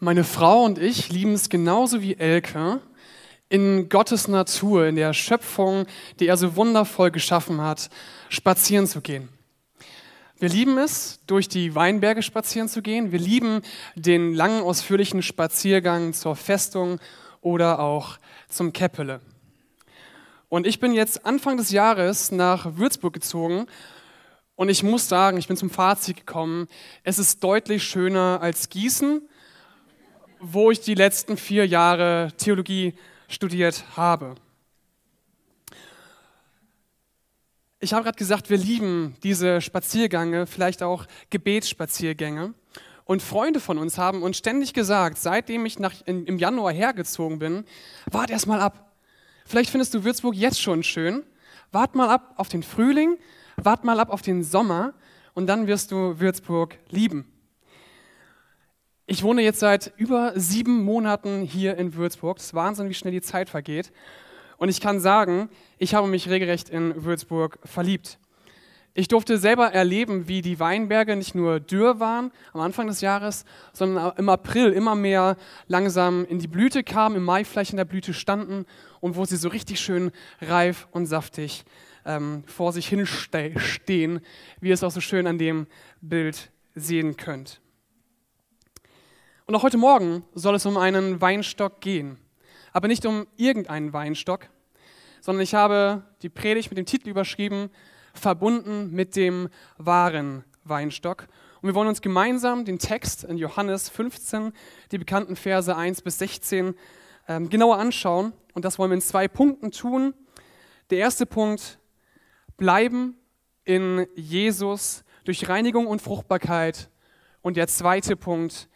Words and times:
Meine 0.00 0.22
Frau 0.22 0.62
und 0.62 0.78
ich 0.78 1.08
lieben 1.08 1.32
es 1.32 1.48
genauso 1.48 2.00
wie 2.00 2.14
Elke, 2.14 2.80
in 3.48 3.88
Gottes 3.88 4.28
Natur, 4.28 4.86
in 4.86 4.94
der 4.94 5.12
Schöpfung, 5.12 5.86
die 6.20 6.28
er 6.28 6.36
so 6.36 6.54
wundervoll 6.54 7.10
geschaffen 7.10 7.60
hat, 7.60 7.90
spazieren 8.28 8.86
zu 8.86 9.00
gehen. 9.00 9.28
Wir 10.38 10.50
lieben 10.50 10.78
es, 10.78 11.18
durch 11.26 11.48
die 11.48 11.74
Weinberge 11.74 12.22
spazieren 12.22 12.68
zu 12.68 12.80
gehen. 12.80 13.10
Wir 13.10 13.18
lieben 13.18 13.62
den 13.96 14.34
langen, 14.34 14.62
ausführlichen 14.62 15.20
Spaziergang 15.20 16.12
zur 16.12 16.36
Festung 16.36 17.00
oder 17.40 17.80
auch 17.80 18.18
zum 18.48 18.72
Käppele. 18.72 19.20
Und 20.48 20.64
ich 20.64 20.78
bin 20.78 20.92
jetzt 20.92 21.26
Anfang 21.26 21.56
des 21.56 21.72
Jahres 21.72 22.30
nach 22.30 22.76
Würzburg 22.76 23.14
gezogen 23.14 23.66
und 24.54 24.68
ich 24.68 24.84
muss 24.84 25.08
sagen, 25.08 25.38
ich 25.38 25.48
bin 25.48 25.56
zum 25.56 25.70
Fazit 25.70 26.18
gekommen, 26.18 26.68
es 27.02 27.18
ist 27.18 27.42
deutlich 27.42 27.82
schöner 27.82 28.38
als 28.40 28.68
Gießen 28.68 29.22
wo 30.40 30.70
ich 30.70 30.80
die 30.80 30.94
letzten 30.94 31.36
vier 31.36 31.66
Jahre 31.66 32.32
Theologie 32.36 32.94
studiert 33.28 33.84
habe. 33.96 34.34
Ich 37.80 37.92
habe 37.92 38.02
gerade 38.02 38.18
gesagt, 38.18 38.50
wir 38.50 38.56
lieben 38.56 39.16
diese 39.22 39.60
Spaziergänge, 39.60 40.46
vielleicht 40.46 40.82
auch 40.82 41.06
Gebetsspaziergänge. 41.30 42.54
Und 43.04 43.22
Freunde 43.22 43.60
von 43.60 43.78
uns 43.78 43.96
haben 43.96 44.22
uns 44.22 44.36
ständig 44.36 44.74
gesagt, 44.74 45.18
seitdem 45.18 45.64
ich 45.64 45.78
nach, 45.78 45.94
in, 46.04 46.26
im 46.26 46.38
Januar 46.38 46.72
hergezogen 46.72 47.38
bin, 47.38 47.64
wart 48.10 48.30
erst 48.30 48.46
mal 48.46 48.60
ab. 48.60 48.92
Vielleicht 49.46 49.70
findest 49.70 49.94
du 49.94 50.04
Würzburg 50.04 50.34
jetzt 50.34 50.60
schon 50.60 50.82
schön. 50.82 51.22
Wart 51.72 51.94
mal 51.94 52.08
ab 52.08 52.34
auf 52.36 52.48
den 52.48 52.62
Frühling, 52.62 53.16
wart 53.56 53.84
mal 53.84 54.00
ab 54.00 54.10
auf 54.10 54.22
den 54.22 54.42
Sommer 54.42 54.92
und 55.34 55.46
dann 55.46 55.66
wirst 55.66 55.92
du 55.92 56.18
Würzburg 56.18 56.76
lieben. 56.90 57.30
Ich 59.10 59.22
wohne 59.22 59.40
jetzt 59.40 59.60
seit 59.60 59.94
über 59.96 60.38
sieben 60.38 60.84
Monaten 60.84 61.40
hier 61.40 61.78
in 61.78 61.94
Würzburg. 61.94 62.36
Es 62.36 62.44
ist 62.44 62.54
Wahnsinn, 62.54 62.90
wie 62.90 62.94
schnell 62.94 63.14
die 63.14 63.22
Zeit 63.22 63.48
vergeht. 63.48 63.90
Und 64.58 64.68
ich 64.68 64.82
kann 64.82 65.00
sagen, 65.00 65.48
ich 65.78 65.94
habe 65.94 66.06
mich 66.08 66.28
regelrecht 66.28 66.68
in 66.68 67.06
Würzburg 67.06 67.58
verliebt. 67.64 68.18
Ich 68.92 69.08
durfte 69.08 69.38
selber 69.38 69.72
erleben, 69.72 70.28
wie 70.28 70.42
die 70.42 70.60
Weinberge 70.60 71.16
nicht 71.16 71.34
nur 71.34 71.58
dürr 71.58 72.00
waren 72.00 72.32
am 72.52 72.60
Anfang 72.60 72.86
des 72.86 73.00
Jahres, 73.00 73.46
sondern 73.72 74.12
im 74.18 74.28
April 74.28 74.74
immer 74.74 74.94
mehr 74.94 75.38
langsam 75.68 76.26
in 76.26 76.38
die 76.38 76.46
Blüte 76.46 76.84
kamen, 76.84 77.16
im 77.16 77.24
Mai 77.24 77.44
vielleicht 77.44 77.70
in 77.70 77.78
der 77.78 77.86
Blüte 77.86 78.12
standen 78.12 78.66
und 79.00 79.16
wo 79.16 79.24
sie 79.24 79.38
so 79.38 79.48
richtig 79.48 79.80
schön 79.80 80.10
reif 80.42 80.86
und 80.90 81.06
saftig 81.06 81.64
ähm, 82.04 82.44
vor 82.46 82.74
sich 82.74 82.86
hin 82.86 83.06
stehen, 83.06 84.20
wie 84.60 84.68
ihr 84.68 84.74
es 84.74 84.84
auch 84.84 84.90
so 84.90 85.00
schön 85.00 85.26
an 85.26 85.38
dem 85.38 85.66
Bild 86.02 86.50
sehen 86.74 87.16
könnt. 87.16 87.62
Und 89.48 89.54
auch 89.54 89.62
heute 89.62 89.78
Morgen 89.78 90.24
soll 90.34 90.56
es 90.56 90.66
um 90.66 90.76
einen 90.76 91.22
Weinstock 91.22 91.80
gehen. 91.80 92.18
Aber 92.74 92.86
nicht 92.86 93.06
um 93.06 93.26
irgendeinen 93.38 93.94
Weinstock, 93.94 94.50
sondern 95.22 95.42
ich 95.42 95.54
habe 95.54 96.02
die 96.20 96.28
Predigt 96.28 96.70
mit 96.70 96.76
dem 96.76 96.84
Titel 96.84 97.08
überschrieben, 97.08 97.70
verbunden 98.12 98.92
mit 98.92 99.16
dem 99.16 99.48
wahren 99.78 100.44
Weinstock. 100.64 101.28
Und 101.62 101.68
wir 101.70 101.74
wollen 101.74 101.88
uns 101.88 102.02
gemeinsam 102.02 102.66
den 102.66 102.78
Text 102.78 103.24
in 103.24 103.38
Johannes 103.38 103.88
15, 103.88 104.52
die 104.92 104.98
bekannten 104.98 105.34
Verse 105.34 105.74
1 105.74 106.02
bis 106.02 106.18
16, 106.18 106.74
ähm, 107.26 107.48
genauer 107.48 107.78
anschauen. 107.78 108.34
Und 108.52 108.66
das 108.66 108.78
wollen 108.78 108.90
wir 108.90 108.96
in 108.96 109.00
zwei 109.00 109.28
Punkten 109.28 109.70
tun. 109.70 110.12
Der 110.90 110.98
erste 110.98 111.24
Punkt, 111.24 111.78
bleiben 112.58 113.16
in 113.64 114.06
Jesus 114.14 115.04
durch 115.24 115.48
Reinigung 115.48 115.86
und 115.86 116.02
Fruchtbarkeit. 116.02 116.90
Und 117.40 117.56
der 117.56 117.66
zweite 117.66 118.14
Punkt, 118.14 118.68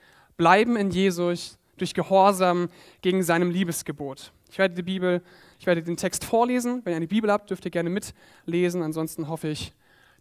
bleiben 0.42 0.74
in 0.74 0.90
Jesus 0.90 1.56
durch 1.76 1.94
Gehorsam 1.94 2.68
gegen 3.00 3.22
seinem 3.22 3.52
Liebesgebot. 3.52 4.32
Ich 4.50 4.58
werde 4.58 4.74
die 4.74 4.82
Bibel, 4.82 5.22
ich 5.60 5.66
werde 5.66 5.84
den 5.84 5.96
Text 5.96 6.24
vorlesen. 6.24 6.80
Wenn 6.82 6.94
ihr 6.94 6.96
eine 6.96 7.06
Bibel 7.06 7.30
habt, 7.30 7.48
dürft 7.48 7.64
ihr 7.64 7.70
gerne 7.70 7.90
mitlesen. 7.90 8.82
Ansonsten 8.82 9.28
hoffe 9.28 9.46
ich, 9.46 9.72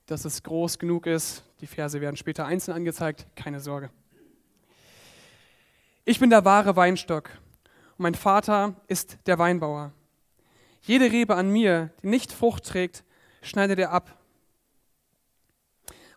dass 0.06 0.24
es 0.24 0.44
groß 0.44 0.78
genug 0.78 1.08
ist. 1.08 1.44
Die 1.60 1.66
Verse 1.66 2.00
werden 2.00 2.18
später 2.18 2.46
einzeln 2.46 2.76
angezeigt. 2.76 3.26
Keine 3.36 3.60
Sorge. 3.60 3.90
Ich 6.06 6.20
bin 6.20 6.30
der 6.30 6.46
wahre 6.46 6.76
Weinstock 6.76 7.31
und 7.98 8.04
mein 8.04 8.14
Vater 8.14 8.76
ist 8.88 9.18
der 9.26 9.40
Weinbauer. 9.40 9.92
Jede 10.81 11.12
Rebe 11.12 11.36
an 11.36 11.50
mir, 11.50 11.90
die 12.04 12.10
nicht 12.10 12.31
Frucht 12.31 12.68
trägt, 12.68 13.04
schneidet 13.42 13.80
er 13.80 13.92
ab. 13.92 14.20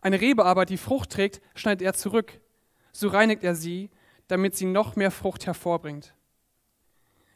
Eine 0.03 0.21
Rebe 0.21 0.45
aber, 0.45 0.67
die 0.67 0.77
Frucht 0.77 1.09
trägt, 1.09 1.41
schneidet 1.55 1.81
er 1.81 1.95
zurück 1.95 2.39
so 2.95 3.09
reinigt 3.09 3.45
er 3.45 3.55
sie, 3.55 3.91
damit 4.29 4.57
sie 4.57 4.67
noch 4.67 4.97
mehr 4.97 5.11
Frucht 5.11 5.47
hervorbringt. 5.47 6.15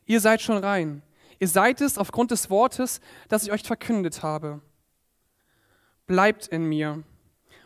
Ihr 0.07 0.21
seid 0.21 0.41
schon 0.41 0.57
rein. 0.57 1.03
Ihr 1.39 1.49
seid 1.49 1.81
es 1.81 1.99
aufgrund 1.99 2.31
des 2.31 2.49
Wortes, 2.49 3.01
das 3.29 3.43
ich 3.43 3.53
euch 3.53 3.63
verkündet 3.63 4.23
habe. 4.23 4.63
Bleibt 6.07 6.47
in 6.47 6.65
mir 6.65 7.03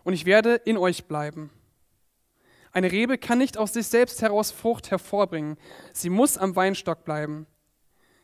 und 0.04 0.14
ich 0.14 0.24
werde 0.24 0.54
in 0.54 0.76
euch 0.76 1.04
bleiben. 1.04 1.50
Eine 2.72 2.90
Rebe 2.90 3.18
kann 3.18 3.38
nicht 3.38 3.58
aus 3.58 3.74
sich 3.74 3.86
selbst 3.86 4.22
heraus 4.22 4.50
Frucht 4.50 4.90
hervorbringen. 4.90 5.58
Sie 5.92 6.08
muss 6.08 6.38
am 6.38 6.56
Weinstock 6.56 7.04
bleiben. 7.04 7.46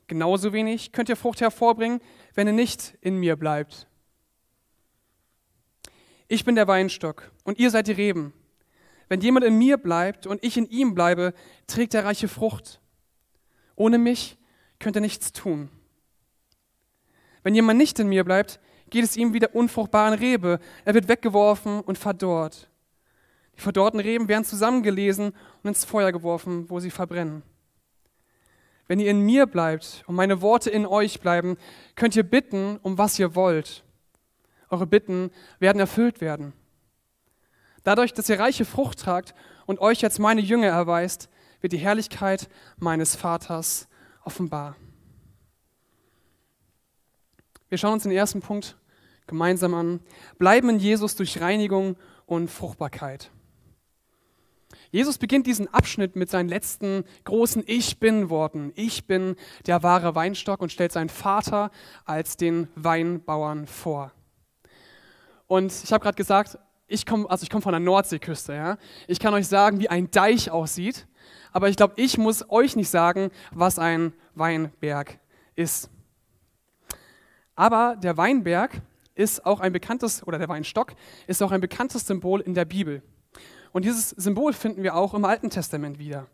Genauso 0.06 0.54
wenig 0.54 0.92
könnt 0.92 1.10
ihr 1.10 1.16
Frucht 1.16 1.42
hervorbringen, 1.42 2.00
wenn 2.34 2.46
ihr 2.46 2.54
nicht 2.54 2.96
in 3.02 3.18
mir 3.18 3.36
bleibt. 3.36 3.86
Ich 6.26 6.44
bin 6.44 6.54
der 6.54 6.66
Weinstock 6.66 7.30
und 7.44 7.58
ihr 7.58 7.70
seid 7.70 7.86
die 7.86 7.92
Reben. 7.92 8.32
Wenn 9.08 9.20
jemand 9.20 9.46
in 9.46 9.56
mir 9.56 9.78
bleibt 9.78 10.26
und 10.26 10.44
ich 10.44 10.56
in 10.56 10.68
ihm 10.68 10.94
bleibe, 10.94 11.34
trägt 11.66 11.94
er 11.94 12.04
reiche 12.04 12.28
Frucht. 12.28 12.80
Ohne 13.74 13.98
mich 13.98 14.36
könnt 14.78 14.96
ihr 14.96 15.00
nichts 15.00 15.32
tun. 15.32 15.70
Wenn 17.42 17.54
jemand 17.54 17.78
nicht 17.78 17.98
in 17.98 18.08
mir 18.08 18.24
bleibt, 18.24 18.60
geht 18.90 19.04
es 19.04 19.16
ihm 19.16 19.32
wie 19.32 19.38
der 19.38 19.54
unfruchtbaren 19.54 20.14
Rebe. 20.14 20.60
Er 20.84 20.94
wird 20.94 21.08
weggeworfen 21.08 21.80
und 21.80 21.98
verdorrt. 21.98 22.68
Die 23.56 23.60
verdorrten 23.60 24.00
Reben 24.00 24.28
werden 24.28 24.44
zusammengelesen 24.44 25.32
und 25.62 25.68
ins 25.68 25.84
Feuer 25.84 26.12
geworfen, 26.12 26.68
wo 26.70 26.78
sie 26.80 26.90
verbrennen. 26.90 27.42
Wenn 28.86 29.00
ihr 29.00 29.10
in 29.10 29.20
mir 29.20 29.46
bleibt 29.46 30.02
und 30.06 30.14
meine 30.14 30.40
Worte 30.40 30.70
in 30.70 30.86
euch 30.86 31.20
bleiben, 31.20 31.56
könnt 31.94 32.16
ihr 32.16 32.22
bitten, 32.22 32.78
um 32.82 32.98
was 32.98 33.18
ihr 33.18 33.34
wollt. 33.34 33.84
Eure 34.70 34.86
Bitten 34.86 35.30
werden 35.58 35.80
erfüllt 35.80 36.20
werden. 36.20 36.52
Dadurch, 37.88 38.12
dass 38.12 38.28
ihr 38.28 38.38
reiche 38.38 38.66
Frucht 38.66 38.98
tragt 38.98 39.34
und 39.64 39.80
euch 39.80 40.04
als 40.04 40.18
meine 40.18 40.42
Jünger 40.42 40.66
erweist, 40.66 41.30
wird 41.62 41.72
die 41.72 41.78
Herrlichkeit 41.78 42.50
meines 42.76 43.16
Vaters 43.16 43.88
offenbar. 44.24 44.76
Wir 47.70 47.78
schauen 47.78 47.94
uns 47.94 48.02
den 48.02 48.12
ersten 48.12 48.42
Punkt 48.42 48.76
gemeinsam 49.26 49.72
an. 49.72 50.00
Bleiben 50.36 50.68
in 50.68 50.78
Jesus 50.78 51.16
durch 51.16 51.40
Reinigung 51.40 51.96
und 52.26 52.50
Fruchtbarkeit. 52.50 53.30
Jesus 54.90 55.16
beginnt 55.16 55.46
diesen 55.46 55.72
Abschnitt 55.72 56.14
mit 56.14 56.28
seinen 56.28 56.50
letzten 56.50 57.04
großen 57.24 57.64
Ich 57.66 57.98
bin 57.98 58.28
Worten. 58.28 58.70
Ich 58.74 59.06
bin 59.06 59.34
der 59.66 59.82
wahre 59.82 60.14
Weinstock 60.14 60.60
und 60.60 60.72
stellt 60.72 60.92
seinen 60.92 61.08
Vater 61.08 61.70
als 62.04 62.36
den 62.36 62.68
Weinbauern 62.74 63.66
vor. 63.66 64.12
Und 65.46 65.72
ich 65.72 65.90
habe 65.90 66.02
gerade 66.02 66.16
gesagt, 66.16 66.58
ich 66.88 67.06
komme 67.06 67.30
also 67.30 67.44
ich 67.44 67.50
komm 67.50 67.62
von 67.62 67.72
der 67.72 67.80
Nordseeküste. 67.80 68.54
Ja? 68.54 68.78
Ich 69.06 69.20
kann 69.20 69.34
euch 69.34 69.46
sagen, 69.46 69.78
wie 69.78 69.88
ein 69.88 70.10
Deich 70.10 70.50
aussieht, 70.50 71.06
aber 71.52 71.68
ich 71.68 71.76
glaube, 71.76 71.94
ich 71.96 72.18
muss 72.18 72.50
euch 72.50 72.74
nicht 72.74 72.88
sagen, 72.88 73.30
was 73.52 73.78
ein 73.78 74.12
Weinberg 74.34 75.18
ist. 75.54 75.90
Aber 77.54 77.96
der 77.96 78.16
Weinberg 78.16 78.80
ist 79.14 79.44
auch 79.44 79.60
ein 79.60 79.72
bekanntes, 79.72 80.26
oder 80.26 80.38
der 80.38 80.48
Weinstock 80.48 80.94
ist 81.26 81.42
auch 81.42 81.50
ein 81.50 81.60
bekanntes 81.60 82.06
Symbol 82.06 82.40
in 82.40 82.54
der 82.54 82.64
Bibel. 82.64 83.02
Und 83.72 83.84
dieses 83.84 84.10
Symbol 84.10 84.52
finden 84.52 84.82
wir 84.82 84.94
auch 84.94 85.12
im 85.14 85.24
Alten 85.24 85.50
Testament 85.50 85.98
wieder. 85.98 86.26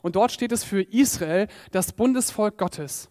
Und 0.00 0.16
dort 0.16 0.32
steht 0.32 0.50
es 0.50 0.64
für 0.64 0.82
Israel, 0.82 1.48
das 1.70 1.92
Bundesvolk 1.92 2.58
Gottes. 2.58 3.08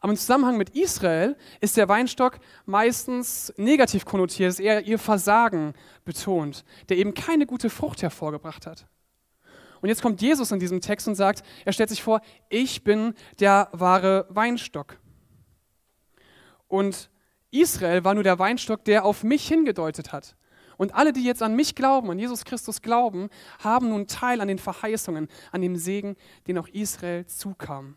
Aber 0.00 0.12
im 0.12 0.18
Zusammenhang 0.18 0.56
mit 0.56 0.70
Israel 0.70 1.36
ist 1.60 1.76
der 1.76 1.88
Weinstock 1.88 2.38
meistens 2.64 3.52
negativ 3.58 4.06
konnotiert, 4.06 4.48
ist 4.48 4.60
eher 4.60 4.86
ihr 4.86 4.98
Versagen 4.98 5.74
betont, 6.04 6.64
der 6.88 6.96
eben 6.96 7.12
keine 7.12 7.46
gute 7.46 7.68
Frucht 7.68 8.02
hervorgebracht 8.02 8.66
hat. 8.66 8.86
Und 9.82 9.88
jetzt 9.88 10.02
kommt 10.02 10.20
Jesus 10.20 10.52
in 10.52 10.58
diesem 10.58 10.80
Text 10.80 11.06
und 11.06 11.14
sagt, 11.14 11.42
er 11.64 11.72
stellt 11.72 11.90
sich 11.90 12.02
vor, 12.02 12.20
ich 12.48 12.82
bin 12.82 13.14
der 13.38 13.68
wahre 13.72 14.26
Weinstock. 14.30 14.98
Und 16.68 17.10
Israel 17.50 18.04
war 18.04 18.14
nur 18.14 18.22
der 18.22 18.38
Weinstock, 18.38 18.84
der 18.84 19.04
auf 19.04 19.22
mich 19.22 19.48
hingedeutet 19.48 20.12
hat. 20.12 20.36
Und 20.76 20.94
alle, 20.94 21.12
die 21.12 21.24
jetzt 21.24 21.42
an 21.42 21.56
mich 21.56 21.74
glauben, 21.74 22.10
an 22.10 22.18
Jesus 22.18 22.44
Christus 22.44 22.80
glauben, 22.80 23.28
haben 23.58 23.90
nun 23.90 24.06
Teil 24.06 24.40
an 24.40 24.48
den 24.48 24.58
Verheißungen, 24.58 25.28
an 25.52 25.60
dem 25.60 25.76
Segen, 25.76 26.16
den 26.46 26.56
auch 26.56 26.68
Israel 26.68 27.26
zukam. 27.26 27.96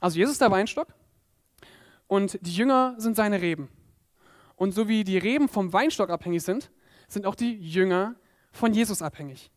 Also 0.00 0.18
Jesus 0.18 0.32
ist 0.32 0.40
der 0.40 0.50
Weinstock 0.50 0.88
und 2.06 2.38
die 2.42 2.54
Jünger 2.54 2.94
sind 2.98 3.16
seine 3.16 3.40
Reben. 3.40 3.68
Und 4.56 4.72
so 4.72 4.88
wie 4.88 5.04
die 5.04 5.18
Reben 5.18 5.48
vom 5.48 5.72
Weinstock 5.72 6.10
abhängig 6.10 6.42
sind, 6.42 6.70
sind 7.08 7.26
auch 7.26 7.34
die 7.34 7.54
Jünger 7.54 8.16
von 8.52 8.72
Jesus 8.72 9.02
abhängig. 9.02 9.50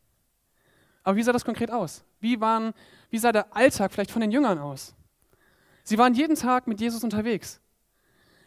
Aber 1.04 1.18
wie 1.18 1.24
sah 1.24 1.32
das 1.32 1.46
konkret 1.46 1.72
aus? 1.72 2.04
Wie, 2.20 2.40
waren, 2.40 2.74
wie 3.10 3.18
sah 3.18 3.32
der 3.32 3.56
Alltag 3.56 3.92
vielleicht 3.92 4.12
von 4.12 4.22
den 4.22 4.32
Jüngern 4.32 4.60
aus? 4.60 4.96
Sie 5.84 5.98
waren 5.98 6.14
jeden 6.14 6.36
Tag 6.36 6.68
mit 6.68 6.80
Jesus 6.80 7.04
unterwegs. 7.04 7.60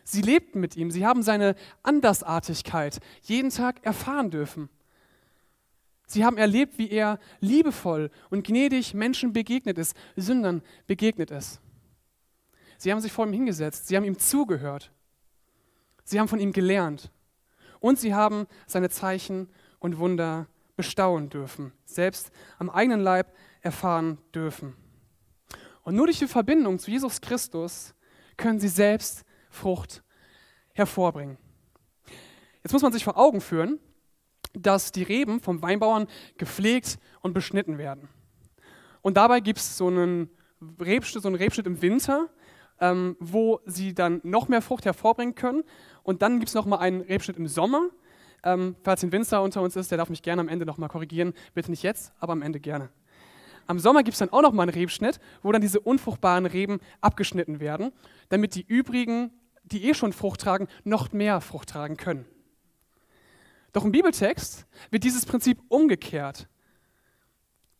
Sie 0.04 0.22
lebten 0.22 0.60
mit 0.60 0.76
ihm. 0.76 0.90
Sie 0.90 1.04
haben 1.04 1.22
seine 1.22 1.56
Andersartigkeit 1.82 3.00
jeden 3.22 3.50
Tag 3.50 3.84
erfahren 3.84 4.30
dürfen. 4.30 4.68
Sie 6.06 6.24
haben 6.24 6.36
erlebt, 6.36 6.78
wie 6.78 6.90
er 6.90 7.18
liebevoll 7.40 8.10
und 8.30 8.46
gnädig 8.46 8.94
Menschen 8.94 9.32
begegnet 9.32 9.78
ist, 9.78 9.96
Sündern 10.14 10.62
begegnet 10.86 11.30
ist. 11.30 11.60
Sie 12.78 12.90
haben 12.92 13.00
sich 13.00 13.12
vor 13.12 13.26
ihm 13.26 13.32
hingesetzt, 13.32 13.88
sie 13.88 13.96
haben 13.96 14.04
ihm 14.04 14.18
zugehört, 14.18 14.92
sie 16.04 16.20
haben 16.20 16.28
von 16.28 16.38
ihm 16.40 16.52
gelernt 16.52 17.10
und 17.80 17.98
sie 17.98 18.14
haben 18.14 18.46
seine 18.66 18.90
Zeichen 18.90 19.48
und 19.78 19.98
Wunder 19.98 20.48
bestaunen 20.76 21.30
dürfen, 21.30 21.72
selbst 21.84 22.30
am 22.58 22.70
eigenen 22.70 23.00
Leib 23.00 23.34
erfahren 23.60 24.18
dürfen. 24.34 24.74
Und 25.82 25.94
nur 25.94 26.06
durch 26.06 26.18
die 26.18 26.26
Verbindung 26.26 26.78
zu 26.78 26.90
Jesus 26.90 27.20
Christus 27.20 27.94
können 28.36 28.58
sie 28.58 28.68
selbst 28.68 29.24
Frucht 29.50 30.02
hervorbringen. 30.72 31.38
Jetzt 32.62 32.72
muss 32.72 32.82
man 32.82 32.92
sich 32.92 33.04
vor 33.04 33.18
Augen 33.18 33.40
führen, 33.40 33.78
dass 34.54 34.92
die 34.92 35.02
Reben 35.02 35.40
vom 35.40 35.62
Weinbauern 35.62 36.06
gepflegt 36.38 36.98
und 37.20 37.34
beschnitten 37.34 37.78
werden. 37.78 38.08
Und 39.02 39.16
dabei 39.16 39.40
gibt 39.40 39.58
es 39.58 39.76
so 39.76 39.88
einen 39.88 40.30
Rebschnitt, 40.80 41.22
so 41.22 41.28
einen 41.28 41.36
Rebschnitt 41.36 41.66
im 41.66 41.82
Winter, 41.82 42.30
ähm, 42.80 43.16
wo 43.20 43.60
sie 43.66 43.94
dann 43.94 44.20
noch 44.22 44.48
mehr 44.48 44.62
Frucht 44.62 44.84
hervorbringen 44.84 45.34
können. 45.34 45.62
Und 46.02 46.22
dann 46.22 46.38
gibt 46.38 46.48
es 46.48 46.54
nochmal 46.54 46.80
einen 46.80 47.00
Rebschnitt 47.00 47.36
im 47.36 47.48
Sommer. 47.48 47.88
Ähm, 48.42 48.76
falls 48.82 49.02
ein 49.02 49.12
Winzer 49.12 49.42
unter 49.42 49.62
uns 49.62 49.76
ist, 49.76 49.90
der 49.90 49.98
darf 49.98 50.10
mich 50.10 50.22
gerne 50.22 50.40
am 50.40 50.48
Ende 50.48 50.66
nochmal 50.66 50.88
korrigieren. 50.88 51.32
Bitte 51.54 51.70
nicht 51.70 51.82
jetzt, 51.82 52.12
aber 52.18 52.32
am 52.32 52.42
Ende 52.42 52.60
gerne. 52.60 52.90
Am 53.66 53.78
Sommer 53.78 54.02
gibt 54.02 54.14
es 54.14 54.18
dann 54.18 54.30
auch 54.30 54.42
nochmal 54.42 54.68
einen 54.68 54.74
Rebschnitt, 54.74 55.18
wo 55.42 55.50
dann 55.50 55.62
diese 55.62 55.80
unfruchtbaren 55.80 56.44
Reben 56.44 56.80
abgeschnitten 57.00 57.60
werden, 57.60 57.92
damit 58.28 58.54
die 58.54 58.64
übrigen, 58.66 59.30
die 59.64 59.88
eh 59.88 59.94
schon 59.94 60.12
Frucht 60.12 60.40
tragen, 60.42 60.68
noch 60.84 61.12
mehr 61.12 61.40
Frucht 61.40 61.70
tragen 61.70 61.96
können. 61.96 62.26
Doch 63.72 63.84
im 63.84 63.92
Bibeltext 63.92 64.66
wird 64.90 65.04
dieses 65.04 65.24
Prinzip 65.24 65.58
umgekehrt. 65.68 66.48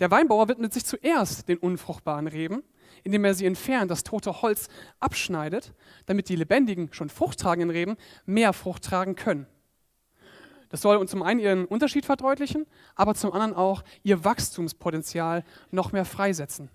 Der 0.00 0.10
Weinbauer 0.10 0.48
widmet 0.48 0.72
sich 0.72 0.84
zuerst 0.84 1.48
den 1.48 1.58
unfruchtbaren 1.58 2.26
Reben, 2.26 2.62
indem 3.04 3.24
er 3.24 3.34
sie 3.34 3.46
entfernt, 3.46 3.90
das 3.90 4.02
tote 4.02 4.42
Holz 4.42 4.68
abschneidet, 4.98 5.72
damit 6.06 6.28
die 6.28 6.36
lebendigen, 6.36 6.92
schon 6.92 7.10
fruchttragenden 7.10 7.70
Reben 7.70 7.96
mehr 8.26 8.52
Frucht 8.52 8.84
tragen 8.84 9.14
können. 9.14 9.46
Das 10.70 10.80
soll 10.80 11.06
zum 11.06 11.22
einen 11.22 11.38
ihren 11.38 11.66
Unterschied 11.66 12.04
verdeutlichen, 12.04 12.66
aber 12.96 13.14
zum 13.14 13.32
anderen 13.32 13.54
auch 13.54 13.84
ihr 14.02 14.24
Wachstumspotenzial 14.24 15.44
noch 15.70 15.92
mehr 15.92 16.04
freisetzen. 16.04 16.68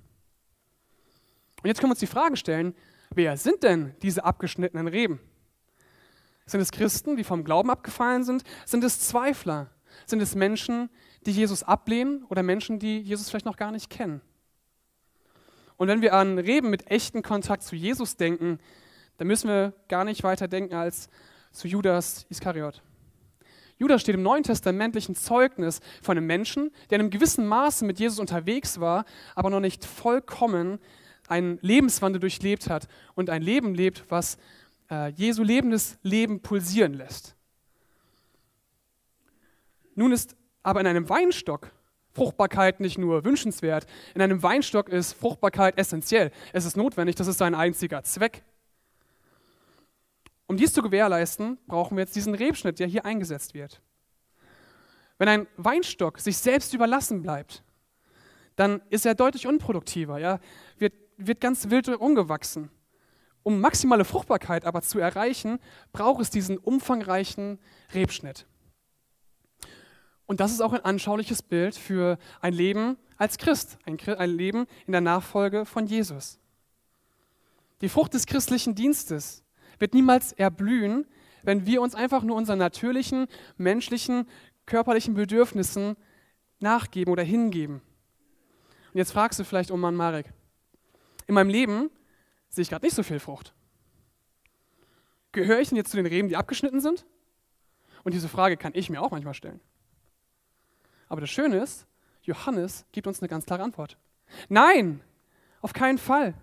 Und 1.61 1.67
jetzt 1.67 1.79
können 1.79 1.89
wir 1.89 1.95
uns 1.95 1.99
die 1.99 2.07
Frage 2.07 2.37
stellen, 2.37 2.75
wer 3.09 3.35
sind 3.35 3.63
denn 3.63 3.95
diese 4.01 4.23
abgeschnittenen 4.23 4.87
Reben? 4.87 5.19
Sind 6.45 6.61
es 6.61 6.71
Christen, 6.71 7.17
die 7.17 7.23
vom 7.23 7.43
Glauben 7.43 7.69
abgefallen 7.69 8.23
sind? 8.23 8.43
Sind 8.65 8.83
es 8.83 9.01
Zweifler? 9.01 9.69
Sind 10.05 10.21
es 10.21 10.35
Menschen, 10.35 10.89
die 11.25 11.31
Jesus 11.31 11.63
ablehnen 11.63 12.23
oder 12.29 12.43
Menschen, 12.43 12.79
die 12.79 12.99
Jesus 12.99 13.29
vielleicht 13.29 13.45
noch 13.45 13.57
gar 13.57 13.71
nicht 13.71 13.89
kennen? 13.89 14.21
Und 15.79 15.87
wenn 15.87 16.01
wir 16.01 16.13
an 16.13 16.37
Reben 16.37 16.69
mit 16.69 16.91
echten 16.91 17.23
Kontakt 17.23 17.63
zu 17.63 17.73
Jesus 17.73 18.17
denken, 18.17 18.59
dann 19.17 19.27
müssen 19.27 19.47
wir 19.47 19.73
gar 19.87 20.03
nicht 20.03 20.23
weiter 20.23 20.49
denken 20.49 20.75
als 20.75 21.07
zu 21.53 21.69
Judas 21.69 22.25
Iskariot. 22.29 22.81
Judas 23.77 24.01
steht 24.01 24.15
im 24.15 24.21
Neuen 24.21 24.43
Testamentlichen 24.43 25.15
Zeugnis 25.15 25.79
von 26.01 26.17
einem 26.17 26.27
Menschen, 26.27 26.71
der 26.89 26.97
in 26.97 27.03
einem 27.03 27.11
gewissen 27.11 27.47
Maße 27.47 27.85
mit 27.85 27.97
Jesus 27.97 28.19
unterwegs 28.19 28.81
war, 28.81 29.05
aber 29.35 29.49
noch 29.49 29.61
nicht 29.61 29.85
vollkommen 29.85 30.79
einen 31.29 31.59
Lebenswandel 31.61 32.19
durchlebt 32.19 32.69
hat 32.69 32.89
und 33.15 33.29
ein 33.29 33.41
Leben 33.41 33.73
lebt, 33.73 34.03
was 34.09 34.37
äh, 34.91 35.11
Jesu 35.11 35.43
lebendes 35.43 35.97
Leben 36.03 36.41
pulsieren 36.41 36.93
lässt. 36.93 37.37
Nun 39.95 40.11
ist 40.11 40.35
aber 40.61 40.81
in 40.81 40.87
einem 40.87 41.07
Weinstock 41.07 41.71
Fruchtbarkeit 42.19 42.81
nicht 42.81 42.98
nur 42.98 43.24
wünschenswert, 43.24 43.86
in 44.13 44.21
einem 44.21 44.44
Weinstock 44.44 44.89
ist 44.89 45.13
Fruchtbarkeit 45.13 45.77
essentiell. 45.77 46.31
Es 46.51 46.66
ist 46.66 46.75
notwendig, 46.75 47.16
das 47.16 47.27
ist 47.27 47.38
sein 47.38 47.56
einziger 47.56 48.04
Zweck. 48.04 48.44
Um 50.45 50.57
dies 50.57 50.74
zu 50.74 50.81
gewährleisten, 50.81 51.57
brauchen 51.66 51.95
wir 51.95 52.01
jetzt 52.04 52.18
diesen 52.18 52.36
Rebschnitt, 52.36 52.80
der 52.80 52.88
hier 52.88 53.06
eingesetzt 53.06 53.54
wird. 53.54 53.81
Wenn 55.18 55.30
ein 55.30 55.48
Weinstock 55.56 56.19
sich 56.19 56.38
selbst 56.38 56.74
überlassen 56.74 57.21
bleibt, 57.21 57.63
dann 58.57 58.81
ist 58.89 59.06
er 59.06 59.15
deutlich 59.15 59.48
unproduktiver, 59.48 60.19
ja? 60.19 60.42
wird, 60.77 60.95
wird 61.15 61.39
ganz 61.39 61.69
wild 61.69 61.88
rumgewachsen. 61.88 62.69
Um 63.44 63.62
maximale 63.62 64.04
Fruchtbarkeit 64.04 64.65
aber 64.65 64.81
zu 64.81 65.00
erreichen, 65.00 65.60
braucht 65.94 66.19
es 66.19 66.30
diesen 66.30 66.57
umfangreichen 66.57 67.60
Rebschnitt. 67.94 68.45
Und 70.29 70.39
das 70.39 70.51
ist 70.51 70.61
auch 70.61 70.73
ein 70.73 70.85
anschauliches 70.85 71.41
Bild 71.41 71.73
für 71.73 72.19
ein 72.39 72.53
Leben 72.53 72.97
als 73.17 73.39
Christ, 73.39 73.79
ein, 73.87 73.97
Leben 74.29 74.67
in 74.85 74.91
der 74.91 75.01
Nachfolge 75.01 75.65
von 75.65 75.87
Jesus. 75.87 76.37
Die 77.81 77.89
Frucht 77.89 78.13
des 78.13 78.27
christlichen 78.27 78.75
Dienstes 78.75 79.43
wird 79.79 79.95
niemals 79.95 80.33
erblühen, 80.33 81.07
wenn 81.41 81.65
wir 81.65 81.81
uns 81.81 81.95
einfach 81.95 82.21
nur 82.21 82.35
unseren 82.35 82.59
natürlichen, 82.59 83.25
menschlichen, 83.57 84.27
körperlichen 84.67 85.15
Bedürfnissen 85.15 85.95
nachgeben 86.59 87.11
oder 87.11 87.23
hingeben. 87.23 87.81
Und 88.93 88.99
jetzt 88.99 89.13
fragst 89.13 89.39
du 89.39 89.43
vielleicht, 89.43 89.71
oh 89.71 89.77
Marek, 89.77 90.31
in 91.25 91.33
meinem 91.33 91.49
Leben 91.49 91.89
sehe 92.49 92.61
ich 92.61 92.69
gerade 92.69 92.85
nicht 92.85 92.95
so 92.95 93.01
viel 93.01 93.19
Frucht. 93.19 93.55
Gehöre 95.31 95.59
ich 95.59 95.69
denn 95.69 95.77
jetzt 95.77 95.89
zu 95.89 95.97
den 95.97 96.05
Reben, 96.05 96.29
die 96.29 96.37
abgeschnitten 96.37 96.81
sind? 96.81 97.07
Und 98.03 98.13
diese 98.13 98.29
Frage 98.29 98.57
kann 98.57 98.73
ich 98.75 98.91
mir 98.91 99.01
auch 99.01 99.09
manchmal 99.09 99.33
stellen. 99.33 99.59
Aber 101.09 101.21
das 101.21 101.29
Schöne 101.29 101.57
ist, 101.57 101.85
Johannes 102.21 102.85
gibt 102.91 103.07
uns 103.07 103.21
eine 103.21 103.27
ganz 103.27 103.45
klare 103.45 103.63
Antwort. 103.63 103.97
Nein, 104.47 105.01
auf 105.61 105.73
keinen 105.73 105.97
Fall. 105.97 106.33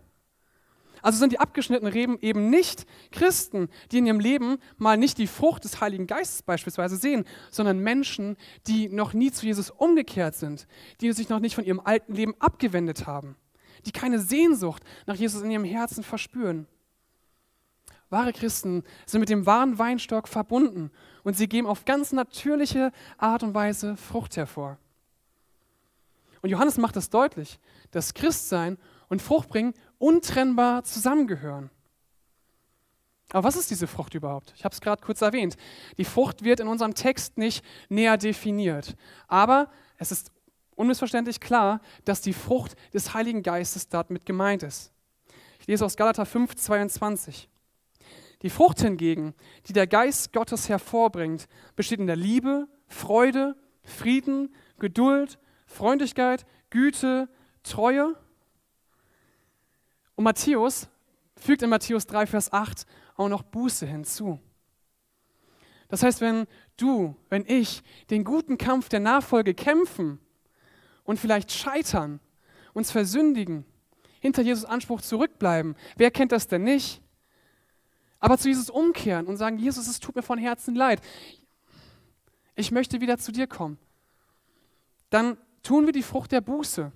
Also 1.03 1.19
sind 1.19 1.33
die 1.33 1.39
abgeschnittenen 1.39 1.93
Reben 1.93 2.19
eben 2.21 2.51
nicht 2.51 2.85
Christen, 3.13 3.69
die 3.93 3.99
in 3.99 4.07
ihrem 4.07 4.21
Leben 4.21 4.59
mal 4.77 4.97
nicht 4.97 5.19
die 5.19 5.27
Frucht 5.27 5.65
des 5.65 5.81
Heiligen 5.81 6.07
Geistes 6.07 6.43
beispielsweise 6.43 6.97
sehen, 6.97 7.25
sondern 7.51 7.79
Menschen, 7.79 8.37
die 8.67 8.89
noch 8.89 9.13
nie 9.13 9.31
zu 9.31 9.47
Jesus 9.47 9.71
umgekehrt 9.71 10.35
sind, 10.35 10.67
die 11.01 11.13
sich 11.13 11.29
noch 11.29 11.39
nicht 11.39 11.55
von 11.55 11.65
ihrem 11.65 11.81
alten 11.81 12.15
Leben 12.15 12.35
abgewendet 12.41 13.07
haben 13.07 13.37
die 13.87 13.93
keine 13.93 14.19
Sehnsucht 14.19 14.83
nach 15.07 15.15
Jesus 15.15 15.43
in 15.43 15.51
ihrem 15.51 15.65
Herzen 15.65 16.03
verspüren. 16.03 16.67
Wahre 18.09 18.33
Christen 18.33 18.85
sind 19.05 19.21
mit 19.21 19.29
dem 19.29 19.47
wahren 19.47 19.79
Weinstock 19.79 20.29
verbunden 20.29 20.91
und 21.25 21.37
sie 21.37 21.49
geben 21.49 21.67
auf 21.67 21.85
ganz 21.85 22.13
natürliche 22.13 22.93
Art 23.19 23.43
und 23.43 23.55
Weise 23.55 23.97
Frucht 23.97 24.37
hervor. 24.37 24.79
Und 26.43 26.51
Johannes 26.51 26.79
macht 26.79 26.97
es 26.97 27.11
deutlich, 27.11 27.59
dass 27.91 28.15
Christsein 28.15 28.79
und 29.09 29.23
Fruchtbringen 29.23 29.75
untrennbar 29.99 30.85
zusammengehören. 30.85 31.71
Aber 33.31 33.49
was 33.49 33.57
ist 33.57 33.71
diese 33.71 33.89
Frucht 33.89 34.15
überhaupt? 34.15 34.53
Ich 34.57 34.65
habe 34.65 34.73
es 34.73 34.81
gerade 34.81 35.03
kurz 35.03 35.21
erwähnt. 35.21 35.57
Die 35.99 36.05
Frucht 36.05 36.45
wird 36.45 36.61
in 36.61 36.69
unserem 36.69 36.95
Text 36.95 37.39
nicht 37.39 37.65
näher 37.89 38.17
definiert, 38.17 38.97
aber 39.27 39.69
es 39.99 40.13
ist 40.13 40.31
unmissverständlich 40.77 41.41
klar, 41.41 41.81
dass 42.05 42.21
die 42.21 42.33
Frucht 42.33 42.77
des 42.95 43.15
Heiligen 43.15 43.43
Geistes 43.43 43.89
damit 43.89 44.27
gemeint 44.27 44.63
ist. 44.63 44.93
Ich 45.59 45.67
lese 45.67 45.85
aus 45.85 45.97
Galater 45.97 46.25
5, 46.27 46.55
22. 46.55 47.49
Die 48.43 48.51
Frucht 48.51 48.81
hingegen, 48.81 49.35
die 49.67 49.73
der 49.73 49.87
Geist 49.87 50.33
Gottes 50.33 50.69
hervorbringt, 50.69 51.49
besteht 51.75 52.01
in 52.01 52.07
der 52.07 52.17
Liebe, 52.17 52.69
Freude, 52.87 53.57
Frieden, 53.83 54.55
Geduld, 54.79 55.39
Freundlichkeit, 55.67 56.45
Güte, 56.71 57.29
Treue. 57.63 58.15
Und 60.15 60.25
Matthäus 60.25 60.89
fügt 61.37 61.63
in 61.63 61.71
Matthäus 61.71 62.07
3, 62.07 62.27
Vers 62.27 62.53
8 62.53 62.87
auch 63.17 63.29
noch 63.29 63.43
Buße 63.43 63.87
hinzu. 63.87 64.39
Das 65.89 66.03
heißt, 66.03 66.21
wenn 66.21 66.47
du, 66.77 67.17
wenn 67.29 67.45
ich 67.47 67.83
den 68.11 68.25
guten 68.25 68.59
Kampf 68.59 68.89
der 68.89 69.01
Nachfolge 69.01 69.55
kämpfen, 69.55 70.21
und 71.07 71.19
vielleicht 71.19 71.53
scheitern, 71.53 72.21
uns 72.75 72.91
versündigen, 72.91 73.65
hinter 74.21 74.43
Jesus 74.43 74.65
Anspruch 74.65 75.01
zurückbleiben. 75.01 75.77
Wer 75.97 76.11
kennt 76.11 76.33
das 76.33 76.49
denn 76.49 76.65
nicht? 76.65 77.01
Aber 78.27 78.39
zu 78.39 78.49
Jesus 78.49 78.71
umkehren 78.71 79.29
und 79.29 79.37
sagen, 79.37 79.57
Jesus, 79.57 79.87
es 79.87 80.01
tut 80.01 80.17
mir 80.17 80.23
von 80.23 80.37
Herzen 80.37 80.75
leid. 80.75 81.01
Ich 82.57 82.73
möchte 82.73 83.01
wieder 83.01 83.19
zu 83.19 83.31
dir 83.31 83.47
kommen. 83.47 83.79
Dann 85.11 85.39
tun 85.63 85.87
wir 85.87 85.93
die 85.93 86.03
Frucht 86.03 86.33
der 86.33 86.41
Buße. 86.41 86.91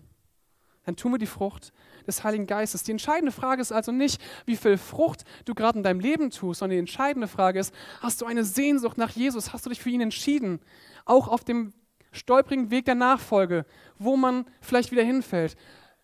Dann 0.87 0.97
tun 0.97 1.13
wir 1.13 1.19
die 1.19 1.27
Frucht 1.27 1.73
des 2.05 2.25
Heiligen 2.25 2.49
Geistes. 2.49 2.83
Die 2.83 2.91
entscheidende 2.91 3.31
Frage 3.31 3.63
ist 3.63 3.71
also 3.71 3.93
nicht, 3.93 4.21
wie 4.45 4.57
viel 4.57 4.77
Frucht 4.77 5.23
du 5.45 5.55
gerade 5.55 5.79
in 5.79 5.85
deinem 5.85 6.01
Leben 6.01 6.31
tust, 6.31 6.59
sondern 6.59 6.75
die 6.75 6.81
entscheidende 6.81 7.29
Frage 7.29 7.61
ist, 7.61 7.73
hast 8.01 8.21
du 8.21 8.27
eine 8.27 8.43
Sehnsucht 8.43 8.99
nach 8.99 9.11
Jesus? 9.11 9.53
Hast 9.53 9.65
du 9.65 9.71
dich 9.71 9.81
für 9.81 9.91
ihn 9.91 10.01
entschieden? 10.01 10.59
Auch 11.05 11.29
auf 11.29 11.45
dem 11.45 11.73
stolprigen 12.11 12.73
Weg 12.73 12.87
der 12.87 12.97
Nachfolge, 12.97 13.67
wo 14.01 14.17
man 14.17 14.47
vielleicht 14.61 14.91
wieder 14.91 15.05
hinfällt, 15.05 15.55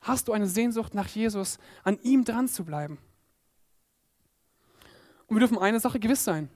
hast 0.01 0.29
du 0.29 0.33
eine 0.33 0.47
Sehnsucht 0.47 0.95
nach 0.95 1.09
Jesus, 1.09 1.59
an 1.83 1.99
ihm 2.03 2.25
dran 2.25 2.47
zu 2.47 2.65
bleiben. 2.65 3.01
Und 5.27 5.37
wir 5.37 5.41
dürfen 5.41 5.59
eine 5.59 5.81
Sache 5.81 5.99
gewiss 5.99 6.25
sein. 6.25 6.49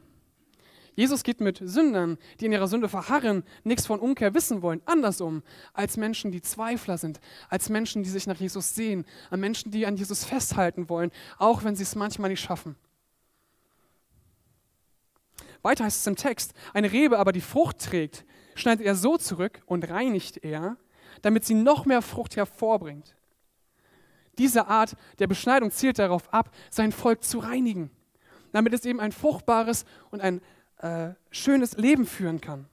Jesus 0.97 1.23
geht 1.23 1.41
mit 1.41 1.61
Sündern, 1.63 2.19
die 2.41 2.47
in 2.47 2.53
ihrer 2.53 2.69
Sünde 2.69 2.89
verharren, 2.89 3.45
nichts 3.65 3.87
von 3.87 4.01
Umkehr 4.01 4.35
wissen 4.35 4.61
wollen, 4.61 4.83
anders 4.87 5.21
um, 5.21 5.43
als 5.73 5.97
Menschen, 5.97 6.31
die 6.31 6.43
Zweifler 6.43 6.99
sind, 6.99 7.21
als 7.49 7.69
Menschen, 7.69 8.03
die 8.03 8.11
sich 8.11 8.27
nach 8.27 8.39
Jesus 8.39 8.75
sehen, 8.75 9.05
an 9.31 9.41
Menschen, 9.41 9.71
die 9.71 9.87
an 9.87 9.97
Jesus 9.97 10.25
festhalten 10.25 10.89
wollen, 10.89 11.11
auch 11.39 11.65
wenn 11.65 11.77
sie 11.77 11.85
es 11.85 11.95
manchmal 11.95 12.31
nicht 12.31 12.41
schaffen. 12.41 12.77
Weiter 15.63 15.85
heißt 15.85 16.01
es 16.01 16.07
im 16.07 16.17
Text, 16.17 16.55
eine 16.73 16.91
Rebe 16.91 17.19
aber, 17.19 17.33
die 17.33 17.41
Frucht 17.41 17.79
trägt, 17.79 18.25
schneidet 18.55 18.85
er 18.85 18.95
so 18.95 19.17
zurück 19.17 19.63
und 19.67 19.89
reinigt 19.89 20.43
er, 20.43 20.77
damit 21.23 21.45
sie 21.45 21.55
noch 21.55 21.87
mehr 21.87 22.03
Frucht 22.03 22.37
hervorbringt. 22.37 23.15
Diese 24.39 24.69
Art 24.69 24.97
der 25.19 25.27
Beschneidung 25.27 25.71
zielt 25.71 25.99
darauf 25.99 26.33
ab, 26.33 26.55
sein 26.71 26.93
Volk 26.93 27.25
zu 27.25 27.39
reinigen, 27.39 27.91
damit 28.53 28.73
es 28.73 28.85
eben 28.85 29.01
ein 29.01 29.13
fruchtbares 29.13 29.85
und 30.11 30.21
ein 30.21 30.41
äh, 30.79 31.11
schönes 31.31 31.77
Leben 31.77 32.07
führen 32.07 32.41
kann. 32.41 32.67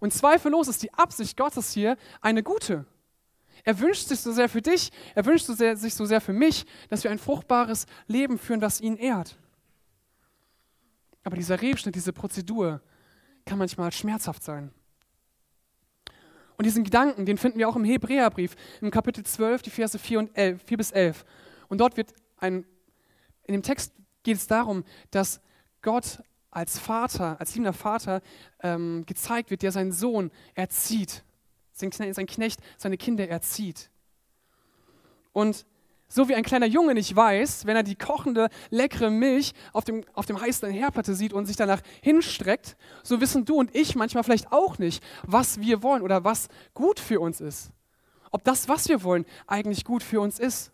Und 0.00 0.12
zweifellos 0.12 0.68
ist 0.68 0.82
die 0.82 0.92
Absicht 0.94 1.36
Gottes 1.36 1.72
hier 1.72 1.96
eine 2.20 2.42
gute. 2.42 2.86
Er 3.64 3.78
wünscht 3.80 4.08
sich 4.08 4.20
so 4.20 4.32
sehr 4.32 4.48
für 4.48 4.62
dich, 4.62 4.92
er 5.14 5.24
wünscht 5.26 5.46
sich 5.46 5.94
so 5.94 6.04
sehr 6.04 6.20
für 6.20 6.32
mich, 6.32 6.66
dass 6.88 7.02
wir 7.02 7.10
ein 7.10 7.18
fruchtbares 7.18 7.86
Leben 8.06 8.38
führen, 8.38 8.60
das 8.60 8.80
ihn 8.80 8.96
ehrt. 8.96 9.36
Aber 11.24 11.36
dieser 11.36 11.60
Rebschnitt, 11.60 11.94
diese 11.94 12.12
Prozedur 12.12 12.80
kann 13.44 13.58
manchmal 13.58 13.90
schmerzhaft 13.90 14.44
sein. 14.44 14.70
Und 16.56 16.64
diesen 16.64 16.84
Gedanken, 16.84 17.26
den 17.26 17.38
finden 17.38 17.58
wir 17.58 17.68
auch 17.68 17.76
im 17.76 17.84
Hebräerbrief, 17.84 18.54
im 18.80 18.90
Kapitel 18.90 19.24
12, 19.24 19.62
die 19.62 19.70
Verse 19.70 19.98
4, 19.98 20.18
und 20.20 20.36
11, 20.36 20.62
4 20.64 20.76
bis 20.76 20.90
11. 20.92 21.24
Und 21.68 21.78
dort 21.78 21.96
wird 21.96 22.14
ein, 22.38 22.64
in 23.42 23.52
dem 23.52 23.62
Text 23.62 23.92
geht 24.26 24.36
es 24.36 24.46
darum, 24.48 24.84
dass 25.12 25.40
Gott 25.82 26.20
als 26.50 26.78
Vater, 26.78 27.38
als 27.38 27.54
liebender 27.54 27.72
Vater 27.72 28.22
ähm, 28.60 29.04
gezeigt 29.06 29.50
wird, 29.50 29.62
der 29.62 29.70
seinen 29.70 29.92
Sohn 29.92 30.32
erzieht, 30.54 31.22
sein 31.72 31.90
Knecht, 31.90 32.60
seine 32.76 32.96
Kinder 32.96 33.28
erzieht. 33.28 33.88
Und 35.32 35.64
so 36.08 36.28
wie 36.28 36.34
ein 36.34 36.42
kleiner 36.42 36.66
Junge 36.66 36.94
nicht 36.94 37.14
weiß, 37.14 37.66
wenn 37.66 37.76
er 37.76 37.82
die 37.84 37.94
kochende, 37.94 38.48
leckere 38.70 39.10
Milch 39.10 39.52
auf 39.72 39.84
dem, 39.84 40.04
auf 40.14 40.26
dem 40.26 40.40
heißen 40.40 40.70
Herdplatte 40.70 41.14
sieht 41.14 41.32
und 41.32 41.46
sich 41.46 41.56
danach 41.56 41.82
hinstreckt, 42.02 42.76
so 43.04 43.20
wissen 43.20 43.44
du 43.44 43.56
und 43.56 43.74
ich 43.74 43.94
manchmal 43.94 44.24
vielleicht 44.24 44.50
auch 44.50 44.78
nicht, 44.78 45.04
was 45.22 45.60
wir 45.60 45.84
wollen 45.84 46.02
oder 46.02 46.24
was 46.24 46.48
gut 46.74 46.98
für 46.98 47.20
uns 47.20 47.40
ist. 47.40 47.70
Ob 48.32 48.42
das, 48.42 48.68
was 48.68 48.88
wir 48.88 49.04
wollen, 49.04 49.24
eigentlich 49.46 49.84
gut 49.84 50.02
für 50.02 50.20
uns 50.20 50.40
ist. 50.40 50.72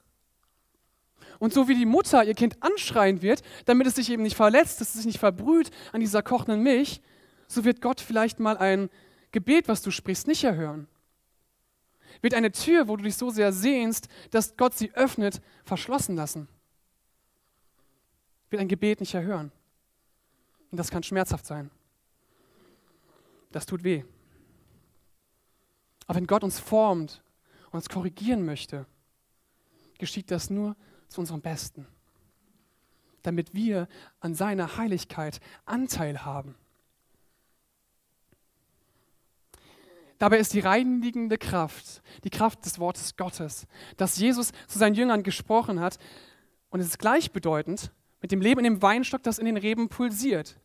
Und 1.38 1.52
so 1.52 1.68
wie 1.68 1.74
die 1.74 1.86
Mutter 1.86 2.24
ihr 2.24 2.34
Kind 2.34 2.56
anschreien 2.60 3.22
wird, 3.22 3.42
damit 3.64 3.86
es 3.86 3.96
sich 3.96 4.10
eben 4.10 4.22
nicht 4.22 4.36
verletzt, 4.36 4.80
dass 4.80 4.88
es 4.88 4.94
sich 4.94 5.06
nicht 5.06 5.18
verbrüht 5.18 5.70
an 5.92 6.00
dieser 6.00 6.22
kochenden 6.22 6.62
Milch, 6.62 7.00
so 7.48 7.64
wird 7.64 7.80
Gott 7.80 8.00
vielleicht 8.00 8.40
mal 8.40 8.56
ein 8.56 8.88
Gebet, 9.32 9.68
was 9.68 9.82
du 9.82 9.90
sprichst, 9.90 10.26
nicht 10.26 10.44
erhören 10.44 10.88
wird 12.22 12.34
eine 12.34 12.52
Tür, 12.52 12.88
wo 12.88 12.96
du 12.96 13.02
dich 13.02 13.16
so 13.16 13.30
sehr 13.30 13.52
sehnst, 13.52 14.08
dass 14.30 14.56
Gott 14.56 14.74
sie 14.74 14.92
öffnet, 14.94 15.42
verschlossen 15.64 16.16
lassen. 16.16 16.48
Wird 18.48 18.62
ein 18.62 18.68
Gebet 18.68 19.00
nicht 19.00 19.14
erhören. 19.14 19.50
Und 20.70 20.78
das 20.78 20.90
kann 20.90 21.02
schmerzhaft 21.02 21.44
sein. 21.44 21.70
Das 23.50 23.66
tut 23.66 23.84
weh. 23.84 24.04
Aber 26.06 26.16
wenn 26.16 26.26
Gott 26.26 26.44
uns 26.44 26.58
formt 26.58 27.22
und 27.66 27.78
uns 27.78 27.88
korrigieren 27.88 28.44
möchte, 28.44 28.86
geschieht 29.98 30.30
das 30.30 30.48
nur 30.48 30.76
zu 31.12 31.20
unserem 31.20 31.40
Besten, 31.40 31.86
damit 33.22 33.54
wir 33.54 33.88
an 34.20 34.34
seiner 34.34 34.76
Heiligkeit 34.76 35.40
Anteil 35.64 36.24
haben. 36.24 36.56
Dabei 40.22 40.38
ist 40.38 40.52
die 40.52 40.60
reinigende 40.60 41.36
Kraft, 41.36 42.00
die 42.22 42.30
Kraft 42.30 42.64
des 42.64 42.78
Wortes 42.78 43.16
Gottes, 43.16 43.66
das 43.96 44.18
Jesus 44.18 44.52
zu 44.68 44.78
seinen 44.78 44.94
Jüngern 44.94 45.24
gesprochen 45.24 45.80
hat. 45.80 45.98
Und 46.70 46.78
es 46.78 46.86
ist 46.86 47.00
gleichbedeutend 47.00 47.90
mit 48.20 48.30
dem 48.30 48.40
Leben 48.40 48.60
in 48.60 48.74
dem 48.74 48.82
Weinstock, 48.82 49.24
das 49.24 49.40
in 49.40 49.46
den 49.46 49.56
Reben 49.56 49.88
pulsiert. 49.88 50.60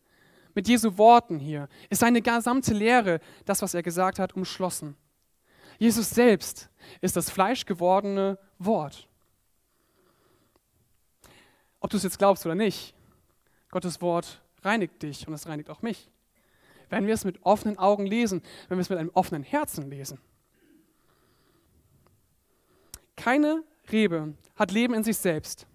Mit 0.54 0.68
Jesu 0.68 1.00
Worten 1.00 1.40
hier 1.40 1.70
ist 1.90 2.02
seine 2.02 2.22
gesamte 2.22 2.74
Lehre, 2.74 3.20
das, 3.46 3.64
was 3.64 3.74
er 3.74 3.82
gesagt 3.82 4.20
hat, 4.20 4.36
umschlossen. 4.36 4.96
Jesus 5.80 6.12
selbst 6.12 6.70
ist 7.02 7.16
das 7.16 7.32
fleischgewordene 7.32 8.38
Wort. 8.60 9.07
Ob 11.80 11.90
du 11.90 11.98
es 11.98 12.04
jetzt 12.04 12.18
glaubst 12.18 12.46
oder 12.46 12.56
nicht, 12.56 12.94
Gottes 13.70 14.02
Wort 14.02 14.42
reinigt 14.64 15.02
dich 15.04 15.28
und 15.28 15.34
es 15.34 15.48
reinigt 15.48 15.70
auch 15.70 15.82
mich 15.82 16.10
wenn 16.90 17.08
wir 17.08 17.14
es 17.14 17.26
mit 17.26 17.44
offenen 17.44 17.78
Augen 17.78 18.06
lesen, 18.06 18.42
wenn 18.68 18.78
wir 18.78 18.82
es 18.82 18.90
mit 18.90 19.00
einem 19.00 19.12
offenen 19.14 19.44
Herzen 19.44 19.90
lesen. 19.90 20.20
Keine 23.16 23.64
Rebe 23.92 24.34
hat 24.56 24.72
Leben 24.72 24.94
in 24.94 25.04
sich 25.04 25.18
selbst 25.18 25.68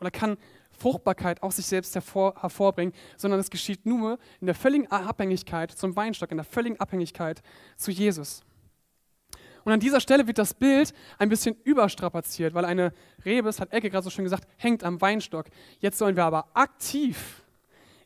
oder 0.00 0.10
kann 0.10 0.36
Fruchtbarkeit 0.72 1.42
aus 1.42 1.56
sich 1.56 1.66
selbst 1.66 1.94
hervor, 1.94 2.34
hervorbringen, 2.40 2.94
sondern 3.16 3.38
es 3.38 3.50
geschieht 3.50 3.86
nur 3.86 4.18
in 4.40 4.46
der 4.46 4.54
völligen 4.54 4.90
Abhängigkeit 4.90 5.70
zum 5.70 5.94
Weinstock, 5.94 6.30
in 6.30 6.38
der 6.38 6.44
völligen 6.44 6.80
Abhängigkeit 6.80 7.42
zu 7.76 7.90
Jesus. 7.90 8.42
Und 9.64 9.72
an 9.72 9.80
dieser 9.80 10.00
Stelle 10.00 10.26
wird 10.26 10.38
das 10.38 10.54
Bild 10.54 10.92
ein 11.18 11.28
bisschen 11.28 11.56
überstrapaziert, 11.64 12.54
weil 12.54 12.64
eine 12.64 12.92
Rebe, 13.24 13.46
das 13.46 13.60
hat 13.60 13.72
Ecke 13.72 13.90
gerade 13.90 14.04
so 14.04 14.10
schön 14.10 14.24
gesagt, 14.24 14.46
hängt 14.56 14.84
am 14.84 15.00
Weinstock. 15.00 15.46
Jetzt 15.80 15.98
sollen 15.98 16.16
wir 16.16 16.24
aber 16.24 16.48
aktiv 16.54 17.42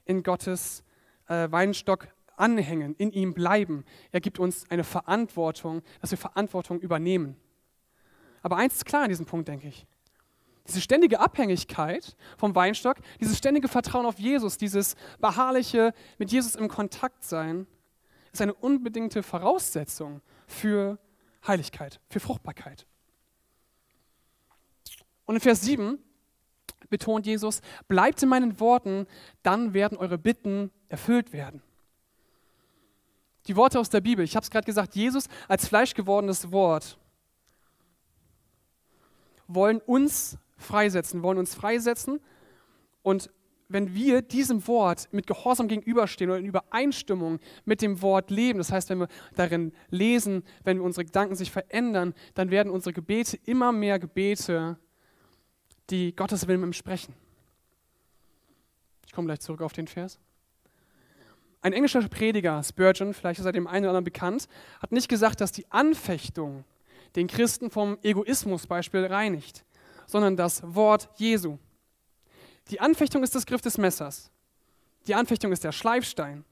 in 0.05 0.23
Gottes 0.23 0.85
äh, 1.27 1.51
Weinstock 1.51 2.09
anhängen, 2.37 2.95
in 2.97 3.11
ihm 3.11 3.35
bleiben. 3.35 3.85
Er 4.13 4.21
gibt 4.21 4.39
uns 4.39 4.71
eine 4.71 4.85
Verantwortung, 4.85 5.83
dass 6.01 6.13
wir 6.13 6.19
Verantwortung 6.19 6.81
übernehmen. 6.81 7.37
Aber 8.43 8.57
eins 8.57 8.77
ist 8.77 8.85
klar 8.85 9.05
in 9.05 9.09
diesem 9.09 9.27
Punkt, 9.27 9.49
denke 9.49 9.69
ich. 9.69 9.87
Diese 10.69 10.81
ständige 10.81 11.19
Abhängigkeit 11.19 12.15
vom 12.37 12.55
Weinstock, 12.55 12.99
dieses 13.21 13.39
ständige 13.39 13.69
Vertrauen 13.69 14.07
auf 14.07 14.19
Jesus, 14.19 14.59
dieses 14.59 14.97
beharrliche 15.19 15.93
mit 16.19 16.31
Jesus 16.31 16.55
im 16.55 16.69
Kontakt 16.69 17.25
sein, 17.25 17.67
ist 18.33 18.43
eine 18.43 18.55
unbedingte 18.55 19.23
Voraussetzung 19.23 20.21
für 20.47 20.99
Heiligkeit, 21.47 22.01
für 22.09 22.21
Fruchtbarkeit. 22.21 22.87
Und 25.27 25.37
in 25.37 25.41
Vers 25.41 25.61
7 25.63 25.99
betont 26.89 27.27
Jesus, 27.27 27.61
bleibt 27.87 28.23
in 28.23 28.29
meinen 28.29 28.61
Worten, 28.61 29.07
dann 29.43 29.75
werden 29.75 29.99
eure 29.99 30.19
Bitten 30.19 30.71
erfüllt 30.89 31.33
werden. 31.33 31.63
Die 33.47 33.57
Worte 33.57 33.79
aus 33.79 33.91
der 33.91 34.01
Bibel. 34.01 34.25
Ich 34.25 34.37
habe 34.37 34.45
es 34.45 34.51
gerade 34.51 34.67
gesagt, 34.67 34.95
Jesus 34.95 35.29
als 35.49 35.69
fleischgewordenes 35.69 36.51
Wort 36.53 36.99
wollen 39.47 39.81
uns 39.81 40.37
freisetzen, 40.59 41.23
wollen 41.23 41.39
uns 41.39 41.55
freisetzen. 41.55 42.21
Und 43.03 43.31
wenn 43.69 43.95
wir 43.95 44.23
diesem 44.23 44.67
Wort 44.67 45.09
mit 45.13 45.27
Gehorsam 45.27 45.69
gegenüberstehen 45.69 46.31
oder 46.31 46.41
in 46.41 46.47
Übereinstimmung 46.47 47.39
mit 47.65 47.83
dem 47.83 48.01
Wort 48.01 48.31
leben, 48.31 48.59
das 48.59 48.73
heißt, 48.73 48.89
wenn 48.89 49.01
wir 49.01 49.09
darin 49.35 49.73
lesen, 49.91 50.43
wenn 50.65 50.81
unsere 50.81 51.05
Gedanken 51.05 51.35
sich 51.35 51.51
verändern, 51.51 52.15
dann 52.35 52.51
werden 52.51 52.71
unsere 52.71 52.95
Gebete 52.95 53.39
immer 53.45 53.73
mehr 53.73 53.99
Gebete, 53.99 54.79
die 55.91 56.17
Gottes 56.17 56.49
Willen 56.49 56.63
entsprechen. 56.63 57.15
Ich 59.07 59.13
komme 59.13 59.27
gleich 59.27 59.41
zurück 59.41 59.61
auf 59.61 59.73
den 59.73 59.87
Vers. 59.87 60.19
Ein 61.61 61.73
englischer 61.73 62.07
Prediger, 62.09 62.63
Spurgeon, 62.63 63.13
vielleicht 63.13 63.41
ist 63.41 63.47
er 63.47 63.53
dem 63.53 63.67
einen 63.67 63.85
oder 63.85 63.91
anderen 63.91 64.05
bekannt, 64.05 64.49
hat 64.81 64.93
nicht 64.93 65.09
gesagt, 65.09 65.41
dass 65.41 65.53
die 65.53 65.71
Anfechtung 65.71 66.65
den 67.17 67.27
Christen 67.27 67.71
vom 67.71 67.99
Egoismusbeispiel 68.03 69.07
reinigt, 69.07 69.65
sondern 70.07 70.37
das 70.37 70.63
Wort 70.63 71.09
Jesu. 71.17 71.59
Die 72.71 72.81
Anfechtung 72.81 73.23
ist 73.23 73.35
das 73.35 73.47
Griff 73.47 73.63
des 73.63 73.79
Messers. 73.79 74.31
Die 75.07 75.15
Anfechtung 75.15 75.53
ist 75.53 75.65
der 75.65 75.73
Schleifstein, 75.73 76.45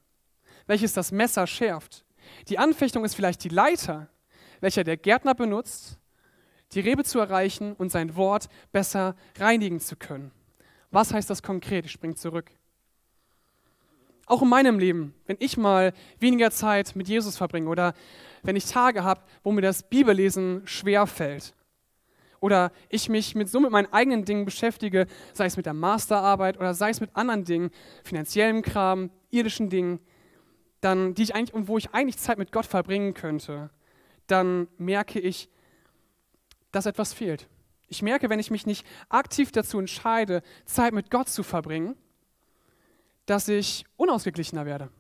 welches 0.66 0.94
das 0.94 1.12
Messer 1.12 1.46
schärft. 1.46 2.04
Die 2.48 2.58
Anfechtung 2.58 3.04
ist 3.04 3.14
vielleicht 3.14 3.44
die 3.44 3.50
Leiter, 3.50 4.08
welcher 4.60 4.82
der 4.82 4.96
Gärtner 4.96 5.34
benutzt, 5.34 5.98
die 6.72 6.80
Rebe 6.80 7.04
zu 7.04 7.18
erreichen 7.18 7.74
und 7.74 7.92
sein 7.92 8.16
Wort 8.16 8.48
besser 8.72 9.14
reinigen 9.38 9.78
zu 9.78 9.96
können. 9.96 10.32
Was 10.90 11.12
heißt 11.12 11.28
das 11.28 11.42
konkret? 11.42 11.84
Ich 11.84 11.92
springe 11.92 12.14
zurück. 12.14 12.50
Auch 14.24 14.42
in 14.42 14.48
meinem 14.48 14.78
Leben, 14.78 15.14
wenn 15.26 15.36
ich 15.38 15.56
mal 15.56 15.92
weniger 16.18 16.50
Zeit 16.50 16.96
mit 16.96 17.06
Jesus 17.08 17.36
verbringe 17.36 17.68
oder 17.68 17.94
wenn 18.42 18.56
ich 18.56 18.64
Tage 18.64 19.04
habe, 19.04 19.20
wo 19.44 19.52
mir 19.52 19.60
das 19.60 19.82
Bibellesen 19.84 20.62
schwer 20.66 21.06
fällt 21.06 21.55
oder 22.40 22.72
ich 22.88 23.08
mich 23.08 23.34
mit 23.34 23.48
so 23.48 23.60
mit 23.60 23.70
meinen 23.70 23.92
eigenen 23.92 24.24
Dingen 24.24 24.44
beschäftige, 24.44 25.06
sei 25.32 25.46
es 25.46 25.56
mit 25.56 25.66
der 25.66 25.74
Masterarbeit 25.74 26.58
oder 26.58 26.74
sei 26.74 26.90
es 26.90 27.00
mit 27.00 27.14
anderen 27.14 27.44
Dingen, 27.44 27.70
finanziellem 28.04 28.62
Kram, 28.62 29.10
irdischen 29.30 29.70
Dingen, 29.70 30.00
dann, 30.80 31.14
die 31.14 31.22
ich 31.22 31.34
eigentlich, 31.34 31.68
wo 31.68 31.78
ich 31.78 31.94
eigentlich 31.94 32.18
Zeit 32.18 32.38
mit 32.38 32.52
Gott 32.52 32.66
verbringen 32.66 33.14
könnte, 33.14 33.70
dann 34.26 34.68
merke 34.78 35.18
ich, 35.20 35.48
dass 36.72 36.86
etwas 36.86 37.12
fehlt. 37.12 37.48
Ich 37.88 38.02
merke, 38.02 38.28
wenn 38.28 38.40
ich 38.40 38.50
mich 38.50 38.66
nicht 38.66 38.86
aktiv 39.08 39.52
dazu 39.52 39.78
entscheide, 39.78 40.42
Zeit 40.64 40.92
mit 40.92 41.10
Gott 41.10 41.28
zu 41.28 41.42
verbringen, 41.42 41.96
dass 43.26 43.48
ich 43.48 43.84
unausgeglichener 43.96 44.66
werde, 44.66 44.90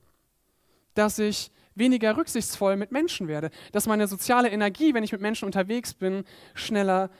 dass 0.94 1.18
ich 1.18 1.50
weniger 1.74 2.16
rücksichtsvoll 2.16 2.76
mit 2.76 2.90
Menschen 2.90 3.28
werde, 3.28 3.50
dass 3.72 3.86
meine 3.86 4.08
soziale 4.08 4.50
Energie, 4.50 4.94
wenn 4.94 5.04
ich 5.04 5.12
mit 5.12 5.20
Menschen 5.20 5.44
unterwegs 5.44 5.94
bin, 5.94 6.24
schneller 6.54 7.10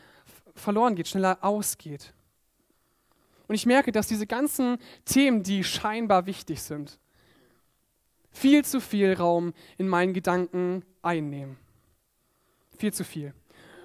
verloren 0.57 0.95
geht, 0.95 1.09
schneller 1.09 1.39
ausgeht. 1.43 2.13
Und 3.49 3.55
ich 3.55 3.67
merke, 3.67 3.93
dass 3.93 4.09
diese 4.09 4.27
ganzen 4.27 4.79
Themen, 5.05 5.43
die 5.43 5.63
scheinbar 5.63 6.27
wichtig 6.27 6.63
sind, 6.63 6.99
viel 8.33 8.65
zu 8.65 8.81
viel 8.81 9.15
Raum 9.15 9.55
in 9.79 9.89
meinen 9.89 10.13
Gedanken 10.13 10.85
einnehmen. 11.03 11.57
Viel 12.77 12.93
zu 12.93 13.05
viel. 13.05 13.33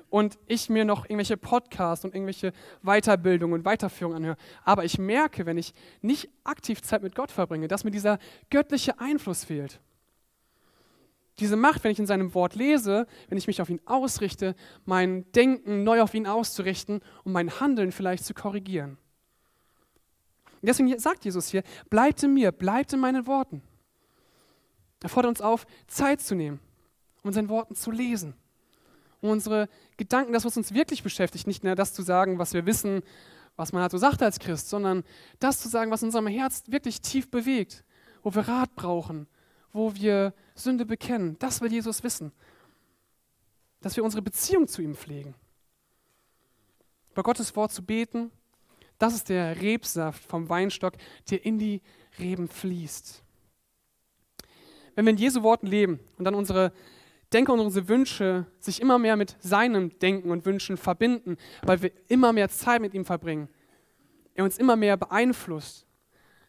Und 0.10 0.38
ich 0.46 0.70
mir 0.70 0.84
noch 0.84 1.06
irgendwelche 1.06 1.38
Podcasts 1.38 2.04
und 2.04 2.14
irgendwelche 2.14 2.52
Weiterbildungen 2.82 3.60
und 3.60 3.66
Weiterführungen 3.66 4.18
anhöre. 4.18 4.38
Aber 4.66 4.84
ich 4.84 4.98
merke, 4.98 5.46
wenn 5.46 5.58
ich 5.58 5.74
nicht 6.02 6.30
aktiv 6.44 6.82
Zeit 6.82 7.02
mit 7.02 7.16
Gott 7.16 7.32
verbringe, 7.32 7.70
dass 7.70 7.86
mir 7.86 7.92
dieser 7.92 8.20
göttliche 8.50 9.00
Einfluss 9.00 9.46
fehlt. 9.46 9.80
Diese 11.42 11.56
Macht, 11.56 11.84
wenn 11.84 11.92
ich 11.92 12.00
in 12.00 12.06
seinem 12.06 12.36
Wort 12.36 12.54
lese, 12.56 13.08
wenn 13.28 13.38
ich 13.38 13.48
mich 13.48 13.62
auf 13.62 13.70
ihn 13.70 13.82
ausrichte, 13.86 14.56
mein 14.86 15.30
Denken 15.32 15.84
neu 15.84 16.02
auf 16.02 16.14
ihn 16.14 16.28
auszurichten 16.28 17.02
und 17.24 17.34
mein 17.34 17.60
Handeln 17.60 17.92
vielleicht 17.92 18.24
zu 18.24 18.36
korrigieren. 18.36 18.98
Deswegen 20.62 20.98
sagt 21.00 21.26
Jesus 21.26 21.48
hier, 21.48 21.64
bleibt 21.90 22.22
in 22.22 22.36
mir, 22.36 22.52
bleibt 22.52 22.94
in 22.94 23.00
meinen 23.00 23.26
Worten. 23.26 23.64
Er 25.02 25.10
fordert 25.10 25.32
uns 25.32 25.42
auf, 25.42 25.66
Zeit 25.88 26.22
zu 26.22 26.36
nehmen, 26.36 26.60
um 27.24 27.30
in 27.30 27.34
seinen 27.34 27.50
Worten 27.50 27.74
zu 27.74 27.90
lesen, 27.90 28.36
um 29.20 29.32
unsere 29.32 29.68
Gedanken, 29.98 30.34
das, 30.34 30.46
was 30.46 30.58
uns 30.58 30.76
wirklich 30.76 31.02
beschäftigt, 31.02 31.48
nicht 31.48 31.64
nur 31.64 31.74
das 31.74 31.96
zu 31.96 32.04
sagen, 32.04 32.38
was 32.38 32.54
wir 32.54 32.68
wissen, 32.68 33.02
was 33.56 33.74
man 33.74 33.82
halt 33.82 33.92
so 33.92 33.98
sagt 33.98 34.22
als 34.22 34.38
Christ, 34.38 34.70
sondern 34.70 35.04
das 35.40 35.60
zu 35.60 35.70
sagen, 35.70 35.90
was 35.90 36.04
unserem 36.04 36.28
Herz 36.28 36.66
wirklich 36.68 37.02
tief 37.02 37.32
bewegt, 37.32 37.84
wo 38.22 38.36
wir 38.36 38.48
Rat 38.48 38.76
brauchen, 38.76 39.28
wo 39.74 39.94
wir 39.96 40.34
Sünde 40.56 40.86
bekennen. 40.86 41.38
Das 41.40 41.62
will 41.62 41.72
Jesus 41.72 42.04
wissen. 42.04 42.32
Dass 43.82 43.96
wir 43.96 44.04
unsere 44.04 44.22
Beziehung 44.22 44.68
zu 44.68 44.82
ihm 44.82 44.96
pflegen. 44.96 45.36
Bei 47.14 47.22
Gottes 47.22 47.56
Wort 47.56 47.72
zu 47.72 47.84
beten, 47.84 48.32
das 48.98 49.16
ist 49.16 49.30
der 49.30 49.60
Rebsaft 49.60 50.24
vom 50.24 50.48
Weinstock, 50.48 50.94
der 51.30 51.44
in 51.46 51.58
die 51.58 51.82
Reben 52.20 52.48
fließt. 52.48 53.24
Wenn 54.96 55.06
wir 55.06 55.12
in 55.12 55.18
Jesu 55.18 55.42
Worten 55.42 55.68
leben 55.68 56.00
und 56.18 56.26
dann 56.26 56.36
unsere 56.36 56.72
Denke 57.34 57.52
und 57.52 57.62
unsere 57.62 57.88
Wünsche 57.88 58.46
sich 58.60 58.82
immer 58.82 59.00
mehr 59.00 59.16
mit 59.16 59.38
seinem 59.40 59.98
Denken 60.00 60.32
und 60.32 60.46
Wünschen 60.46 60.78
verbinden, 60.78 61.38
weil 61.64 61.82
wir 61.82 61.92
immer 62.10 62.34
mehr 62.34 62.50
Zeit 62.50 62.82
mit 62.82 62.94
ihm 62.94 63.06
verbringen, 63.06 63.48
er 64.34 64.44
uns 64.44 64.58
immer 64.58 64.76
mehr 64.76 64.98
beeinflusst, 64.98 65.88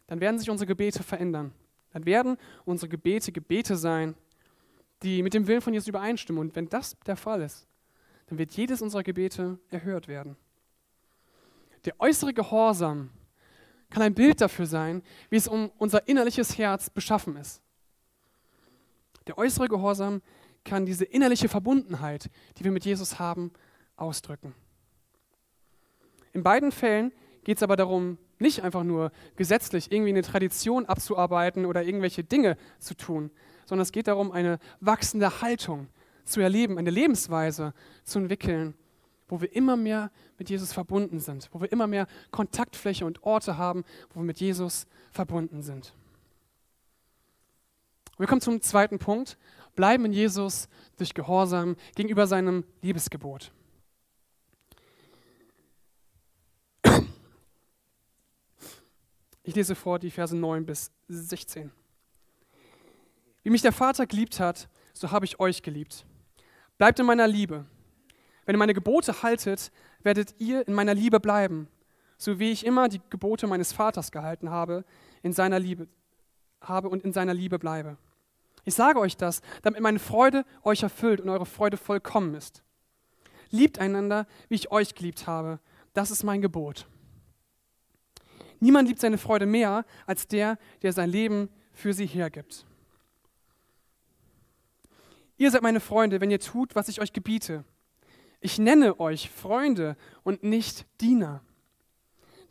dann 0.07 0.19
werden 0.19 0.37
sich 0.39 0.49
unsere 0.49 0.67
Gebete 0.67 1.01
verändern. 1.01 1.53
Dann 1.93 2.05
werden 2.05 2.37
unsere 2.65 2.89
Gebete 2.89 3.31
Gebete 3.31 3.77
sein, 3.77 4.15
die 5.03 5.21
mit 5.21 5.33
dem 5.33 5.47
Willen 5.47 5.61
von 5.61 5.73
Jesus 5.73 5.87
übereinstimmen. 5.87 6.41
Und 6.41 6.55
wenn 6.55 6.67
das 6.67 6.97
der 7.05 7.15
Fall 7.15 7.41
ist, 7.41 7.67
dann 8.27 8.37
wird 8.37 8.51
jedes 8.53 8.81
unserer 8.81 9.03
Gebete 9.03 9.59
erhört 9.69 10.07
werden. 10.07 10.35
Der 11.85 11.99
äußere 11.99 12.33
Gehorsam 12.33 13.09
kann 13.89 14.01
ein 14.01 14.15
Bild 14.15 14.41
dafür 14.41 14.65
sein, 14.65 15.03
wie 15.29 15.35
es 15.35 15.47
um 15.47 15.71
unser 15.77 16.07
innerliches 16.07 16.57
Herz 16.57 16.89
beschaffen 16.89 17.35
ist. 17.35 17.61
Der 19.27 19.37
äußere 19.37 19.67
Gehorsam 19.67 20.21
kann 20.63 20.85
diese 20.85 21.05
innerliche 21.05 21.49
Verbundenheit, 21.49 22.29
die 22.57 22.63
wir 22.63 22.71
mit 22.71 22.85
Jesus 22.85 23.19
haben, 23.19 23.51
ausdrücken. 23.95 24.55
In 26.31 26.41
beiden 26.41 26.71
Fällen 26.71 27.11
geht 27.43 27.57
es 27.57 27.63
aber 27.63 27.75
darum, 27.75 28.17
nicht 28.39 28.63
einfach 28.63 28.83
nur 28.83 29.11
gesetzlich 29.35 29.91
irgendwie 29.91 30.09
eine 30.09 30.21
Tradition 30.21 30.85
abzuarbeiten 30.85 31.65
oder 31.65 31.83
irgendwelche 31.83 32.23
Dinge 32.23 32.57
zu 32.79 32.95
tun, 32.95 33.31
sondern 33.65 33.83
es 33.83 33.91
geht 33.91 34.07
darum, 34.07 34.31
eine 34.31 34.59
wachsende 34.79 35.41
Haltung 35.41 35.87
zu 36.25 36.41
erleben, 36.41 36.77
eine 36.77 36.89
Lebensweise 36.89 37.73
zu 38.03 38.19
entwickeln, 38.19 38.73
wo 39.27 39.41
wir 39.41 39.53
immer 39.55 39.75
mehr 39.75 40.11
mit 40.37 40.49
Jesus 40.49 40.73
verbunden 40.73 41.19
sind, 41.19 41.49
wo 41.51 41.61
wir 41.61 41.71
immer 41.71 41.87
mehr 41.87 42.07
Kontaktfläche 42.31 43.05
und 43.05 43.23
Orte 43.23 43.57
haben, 43.57 43.83
wo 44.13 44.19
wir 44.19 44.25
mit 44.25 44.39
Jesus 44.39 44.85
verbunden 45.11 45.61
sind. 45.61 45.93
Wir 48.17 48.27
kommen 48.27 48.41
zum 48.41 48.61
zweiten 48.61 48.99
Punkt. 48.99 49.37
Bleiben 49.75 50.05
in 50.05 50.13
Jesus 50.13 50.69
durch 50.97 51.15
Gehorsam 51.15 51.75
gegenüber 51.95 52.27
seinem 52.27 52.63
Liebesgebot. 52.81 53.51
Ich 59.43 59.55
lese 59.55 59.75
vor 59.75 59.99
die 59.99 60.09
Verse 60.09 60.35
9 60.35 60.65
bis 60.65 60.91
16. 61.09 61.69
Wie 63.43 63.49
mich 63.49 63.61
der 63.61 63.73
Vater 63.73 64.07
geliebt 64.07 64.39
hat, 64.39 64.69
so 64.93 65.11
habe 65.11 65.25
ich 65.25 65.39
euch 65.39 65.61
geliebt. 65.61 66.05
Bleibt 66.77 66.99
in 66.99 67.05
meiner 67.05 67.27
Liebe. 67.27 67.65
Wenn 68.45 68.55
ihr 68.55 68.59
meine 68.59 68.73
Gebote 68.73 69.21
haltet, 69.21 69.71
werdet 70.01 70.35
ihr 70.39 70.65
in 70.65 70.73
meiner 70.73 70.93
Liebe 70.93 71.19
bleiben, 71.19 71.67
so 72.17 72.39
wie 72.39 72.51
ich 72.51 72.65
immer 72.65 72.87
die 72.87 73.01
Gebote 73.09 73.47
meines 73.47 73.73
Vaters 73.73 74.11
gehalten 74.11 74.49
habe, 74.49 74.85
in 75.21 75.33
seiner 75.33 75.59
Liebe 75.59 75.87
habe 76.61 76.87
und 76.87 77.03
in 77.03 77.11
seiner 77.11 77.33
Liebe 77.33 77.59
bleibe. 77.59 77.97
Ich 78.63 78.75
sage 78.75 78.99
euch 78.99 79.17
das, 79.17 79.41
damit 79.61 79.81
meine 79.81 79.99
Freude 79.99 80.45
euch 80.63 80.83
erfüllt 80.83 81.19
und 81.19 81.29
eure 81.29 81.45
Freude 81.45 81.75
vollkommen 81.75 82.33
ist. 82.33 82.63
Liebt 83.49 83.77
einander, 83.77 84.25
wie 84.47 84.55
ich 84.55 84.71
euch 84.71 84.95
geliebt 84.95 85.27
habe. 85.27 85.59
Das 85.93 86.11
ist 86.11 86.23
mein 86.23 86.41
Gebot. 86.41 86.87
Niemand 88.63 88.87
liebt 88.87 89.01
seine 89.01 89.17
Freude 89.17 89.45
mehr 89.45 89.83
als 90.05 90.25
der, 90.25 90.57
der 90.83 90.93
sein 90.93 91.09
Leben 91.09 91.49
für 91.73 91.93
sie 91.93 92.05
hergibt. 92.05 92.65
Ihr 95.35 95.51
seid 95.51 95.63
meine 95.63 95.81
Freunde, 95.81 96.21
wenn 96.21 96.31
ihr 96.31 96.39
tut, 96.39 96.73
was 96.73 96.87
ich 96.87 97.01
euch 97.01 97.11
gebiete. 97.11 97.65
Ich 98.39 98.59
nenne 98.59 99.01
euch 99.01 99.29
Freunde 99.29 99.97
und 100.23 100.43
nicht 100.43 100.85
Diener. 101.01 101.41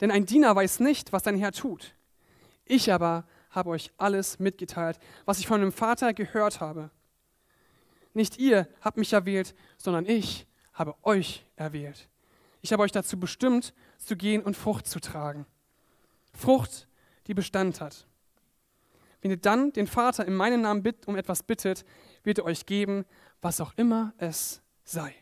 Denn 0.03 0.11
ein 0.11 0.27
Diener 0.27 0.55
weiß 0.55 0.81
nicht, 0.81 1.15
was 1.15 1.23
sein 1.23 1.39
Herr 1.39 1.53
tut. 1.53 1.95
Ich 2.67 2.93
aber 2.93 3.25
habe 3.49 3.71
euch 3.71 3.91
alles 3.97 4.39
mitgeteilt, 4.39 4.99
was 5.25 5.39
ich 5.39 5.47
von 5.47 5.63
dem 5.63 5.73
Vater 5.73 6.13
gehört 6.13 6.61
habe. 6.61 6.91
Nicht 8.13 8.39
ihr 8.39 8.69
habt 8.83 8.99
mich 8.99 9.15
erwählt, 9.15 9.55
sondern 9.79 10.05
ich 10.05 10.47
habe 10.75 10.95
euch 11.05 11.47
erwählt. 11.57 12.11
Ich 12.61 12.71
habe 12.71 12.83
euch 12.83 12.93
dazu 12.93 13.19
bestimmt, 13.19 13.73
zu 13.97 14.15
gehen 14.15 14.43
und 14.43 14.59
Frucht 14.59 14.87
zu 14.87 15.01
tragen. 15.01 15.47
Frucht, 16.33 16.89
die 17.27 17.35
Bestand 17.35 17.81
hat. 17.81 18.07
Wenn 19.21 19.31
ihr 19.31 19.37
dann 19.37 19.73
den 19.73 19.87
Vater 19.87 20.27
in 20.27 20.35
meinem 20.35 20.63
Namen 20.63 20.83
um 21.07 21.17
etwas 21.17 21.43
bittet, 21.43 21.85
wird 22.25 22.39
er 22.39 22.45
euch 22.45 22.67
geben, 22.67 23.05
was 23.41 23.61
auch 23.61 23.73
immer 23.77 24.13
es 24.19 24.63
sei. 24.85 25.15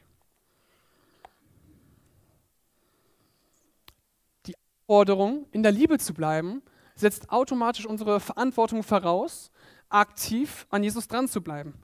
Aufforderung, 4.91 5.47
in 5.53 5.63
der 5.63 5.71
Liebe 5.71 5.99
zu 5.99 6.13
bleiben, 6.13 6.63
setzt 6.97 7.31
automatisch 7.31 7.87
unsere 7.87 8.19
Verantwortung 8.19 8.83
voraus, 8.83 9.53
aktiv 9.89 10.67
an 10.69 10.83
Jesus 10.83 11.07
dran 11.07 11.29
zu 11.29 11.41
bleiben, 11.43 11.75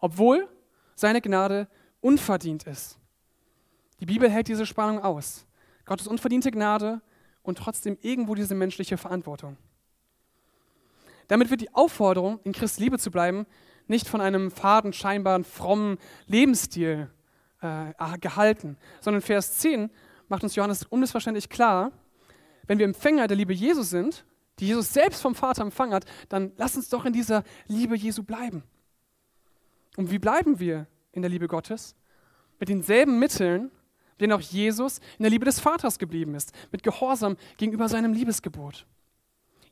obwohl 0.00 0.48
seine 0.94 1.20
Gnade 1.20 1.68
unverdient 2.00 2.62
ist. 2.62 2.98
Die 4.00 4.06
Bibel 4.06 4.30
hält 4.30 4.48
diese 4.48 4.64
Spannung 4.64 4.98
aus. 5.02 5.44
Gottes 5.84 6.06
unverdiente 6.06 6.50
Gnade 6.50 7.02
und 7.44 7.58
trotzdem 7.58 7.96
irgendwo 8.00 8.34
diese 8.34 8.56
menschliche 8.56 8.96
Verantwortung. 8.96 9.56
Damit 11.28 11.50
wird 11.50 11.60
die 11.60 11.72
Aufforderung, 11.72 12.40
in 12.42 12.52
Christi 12.52 12.82
Liebe 12.82 12.98
zu 12.98 13.12
bleiben, 13.12 13.46
nicht 13.86 14.08
von 14.08 14.20
einem 14.20 14.50
faden, 14.50 14.92
scheinbaren, 14.92 15.44
frommen 15.44 15.98
Lebensstil 16.26 17.10
äh, 17.60 18.18
gehalten, 18.18 18.76
sondern 19.00 19.22
Vers 19.22 19.58
10 19.58 19.90
macht 20.28 20.42
uns 20.42 20.56
Johannes 20.56 20.84
unmissverständlich 20.84 21.48
klar, 21.48 21.92
wenn 22.66 22.78
wir 22.78 22.86
Empfänger 22.86 23.26
der 23.26 23.36
Liebe 23.36 23.52
Jesus 23.52 23.90
sind, 23.90 24.24
die 24.58 24.66
Jesus 24.66 24.92
selbst 24.92 25.20
vom 25.20 25.34
Vater 25.34 25.62
empfangen 25.62 25.94
hat, 25.94 26.06
dann 26.28 26.52
lass 26.56 26.76
uns 26.76 26.88
doch 26.88 27.04
in 27.04 27.12
dieser 27.12 27.44
Liebe 27.66 27.96
Jesu 27.96 28.22
bleiben. 28.22 28.62
Und 29.96 30.10
wie 30.10 30.18
bleiben 30.18 30.58
wir 30.58 30.86
in 31.12 31.22
der 31.22 31.30
Liebe 31.30 31.48
Gottes? 31.48 31.94
Mit 32.58 32.68
denselben 32.68 33.18
Mitteln, 33.18 33.70
denen 34.20 34.32
auch 34.32 34.40
Jesus 34.40 34.98
in 35.18 35.22
der 35.22 35.30
Liebe 35.30 35.44
des 35.44 35.60
Vaters 35.60 35.98
geblieben 35.98 36.34
ist, 36.34 36.52
mit 36.72 36.82
Gehorsam 36.82 37.36
gegenüber 37.56 37.88
seinem 37.88 38.12
Liebesgebot. 38.12 38.86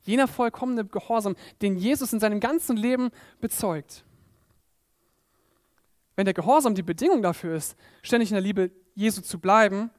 Jener 0.05 0.27
vollkommene 0.27 0.85
Gehorsam, 0.85 1.37
den 1.61 1.77
Jesus 1.77 2.13
in 2.13 2.21
seinem 2.21 2.41
ganzen 2.41 2.77
Leben 2.77 3.11
bezeugt. 3.41 4.05
Wenn 6.17 6.25
der 6.25 6.35
Gehorsam 6.35 6.75
die 6.75 6.83
Bedingung 6.83 7.23
dafür 7.23 7.55
ist, 7.55 7.77
ständig 8.03 8.31
in 8.31 8.35
der 8.35 8.43
Liebe 8.43 8.71
Jesu 8.95 9.23
zu 9.23 9.39
bleiben, 9.39 9.91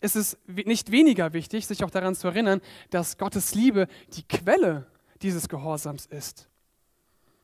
ist 0.00 0.16
es 0.16 0.36
nicht 0.46 0.90
weniger 0.90 1.32
wichtig, 1.32 1.66
sich 1.66 1.82
auch 1.84 1.90
daran 1.90 2.14
zu 2.14 2.28
erinnern, 2.28 2.60
dass 2.90 3.18
Gottes 3.18 3.54
Liebe 3.54 3.86
die 4.14 4.26
Quelle 4.26 4.86
dieses 5.22 5.48
Gehorsams 5.48 6.06
ist. 6.06 6.48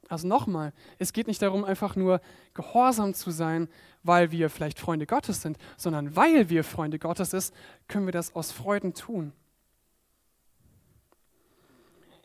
Also 0.09 0.27
nochmal, 0.27 0.73
es 0.99 1.13
geht 1.13 1.27
nicht 1.27 1.43
darum, 1.43 1.65
einfach 1.65 1.95
nur 1.95 2.21
gehorsam 2.55 3.13
zu 3.13 3.31
sein, 3.31 3.69
weil 4.03 4.31
wir 4.31 4.49
vielleicht 4.49 4.79
Freunde 4.79 5.07
Gottes 5.07 5.43
sind, 5.43 5.59
sondern 5.77 6.17
weil 6.17 6.49
wir 6.49 6.65
Freunde 6.65 6.99
Gottes 6.99 7.31
sind, 7.31 7.53
können 7.89 8.07
wir 8.07 8.13
das 8.13 8.35
aus 8.35 8.51
Freuden 8.51 8.95
tun. 8.95 9.33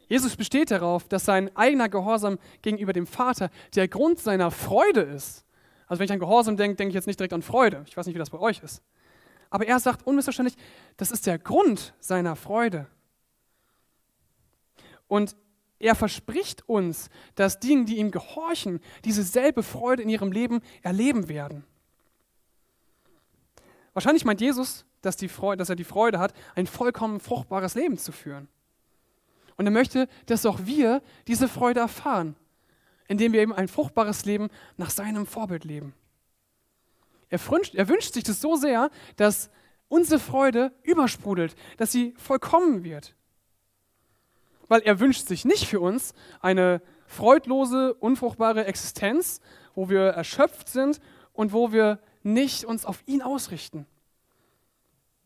Jesus 0.08 0.36
besteht 0.36 0.72
darauf, 0.72 1.08
dass 1.08 1.26
sein 1.26 1.56
eigener 1.56 1.90
Gehorsam 1.90 2.38
gegenüber 2.62 2.94
dem 2.94 3.08
Vater 3.08 3.50
der 3.76 3.88
Grund 3.88 4.20
seiner 4.20 4.52
Freude 4.52 5.02
ist. 5.02 5.44
Also 5.88 6.00
wenn 6.00 6.06
ich 6.06 6.12
an 6.12 6.20
Gehorsam 6.20 6.56
denke, 6.56 6.76
denke 6.76 6.90
ich 6.90 6.96
jetzt 6.96 7.08
nicht 7.08 7.20
direkt 7.20 7.34
an 7.34 7.42
Freude. 7.42 7.84
Ich 7.88 7.98
weiß 7.98 8.06
nicht, 8.06 8.16
wie 8.16 8.20
das 8.20 8.30
bei 8.30 8.40
euch 8.40 8.62
ist. 8.64 8.82
Aber 9.50 9.68
er 9.68 9.80
sagt 9.80 10.08
unmissverständlich, 10.08 10.58
das 10.98 11.12
ist 11.12 11.28
der 11.28 11.38
Grund 11.38 11.94
seiner 12.00 12.36
Freude. 12.36 12.88
Und 15.08 15.36
er 15.80 15.96
verspricht 15.96 16.68
uns, 16.70 17.10
dass 17.36 17.60
diejenigen, 17.60 17.86
die 17.86 17.98
ihm 17.98 18.12
gehorchen, 18.12 18.80
dieselbe 19.04 19.64
Freude 19.64 20.04
in 20.04 20.10
ihrem 20.10 20.32
Leben 20.32 20.62
erleben 20.82 21.28
werden. 21.28 21.66
Wahrscheinlich 23.94 24.26
meint 24.26 24.42
Jesus, 24.42 24.86
dass, 25.02 25.18
Freude, 25.28 25.58
dass 25.58 25.70
er 25.70 25.76
die 25.76 25.84
Freude 25.84 26.20
hat, 26.20 26.34
ein 26.56 26.68
vollkommen 26.68 27.20
fruchtbares 27.20 27.76
Leben 27.76 27.98
zu 27.98 28.12
führen. 28.12 28.48
Und 29.58 29.66
er 29.66 29.72
möchte, 29.72 30.08
dass 30.26 30.46
auch 30.46 30.60
wir 30.64 31.04
diese 31.28 31.48
Freude 31.48 31.82
erfahren, 31.82 32.36
indem 33.08 33.34
wir 33.34 33.42
eben 33.42 33.54
ein 33.54 33.68
fruchtbares 33.68 34.26
Leben 34.26 34.50
nach 34.78 34.90
seinem 34.90 35.28
Vorbild 35.28 35.66
leben. 35.66 35.94
Er 37.30 37.40
wünscht, 37.50 37.76
er 37.76 37.88
wünscht 37.88 38.14
sich 38.14 38.24
das 38.24 38.42
so 38.42 38.56
sehr, 38.56 38.90
dass 39.18 39.50
unsere 39.90 40.20
Freude 40.20 40.72
übersprudelt, 40.84 41.56
dass 41.78 41.92
sie 41.92 42.14
vollkommen 42.18 42.84
wird 42.84 43.16
weil 44.68 44.82
er 44.82 45.00
wünscht 45.00 45.28
sich 45.28 45.46
nicht 45.46 45.68
für 45.68 45.80
uns 45.80 46.14
eine 46.42 46.82
freudlose, 47.08 47.94
unfruchtbare 47.96 48.66
Existenz, 48.66 49.40
wo 49.76 49.90
wir 49.90 50.02
erschöpft 50.02 50.70
sind 50.70 51.00
und 51.34 51.54
wo 51.54 51.72
wir 51.72 52.00
nicht 52.24 52.66
uns 52.66 52.86
auf 52.86 53.04
ihn 53.06 53.22
ausrichten, 53.22 53.86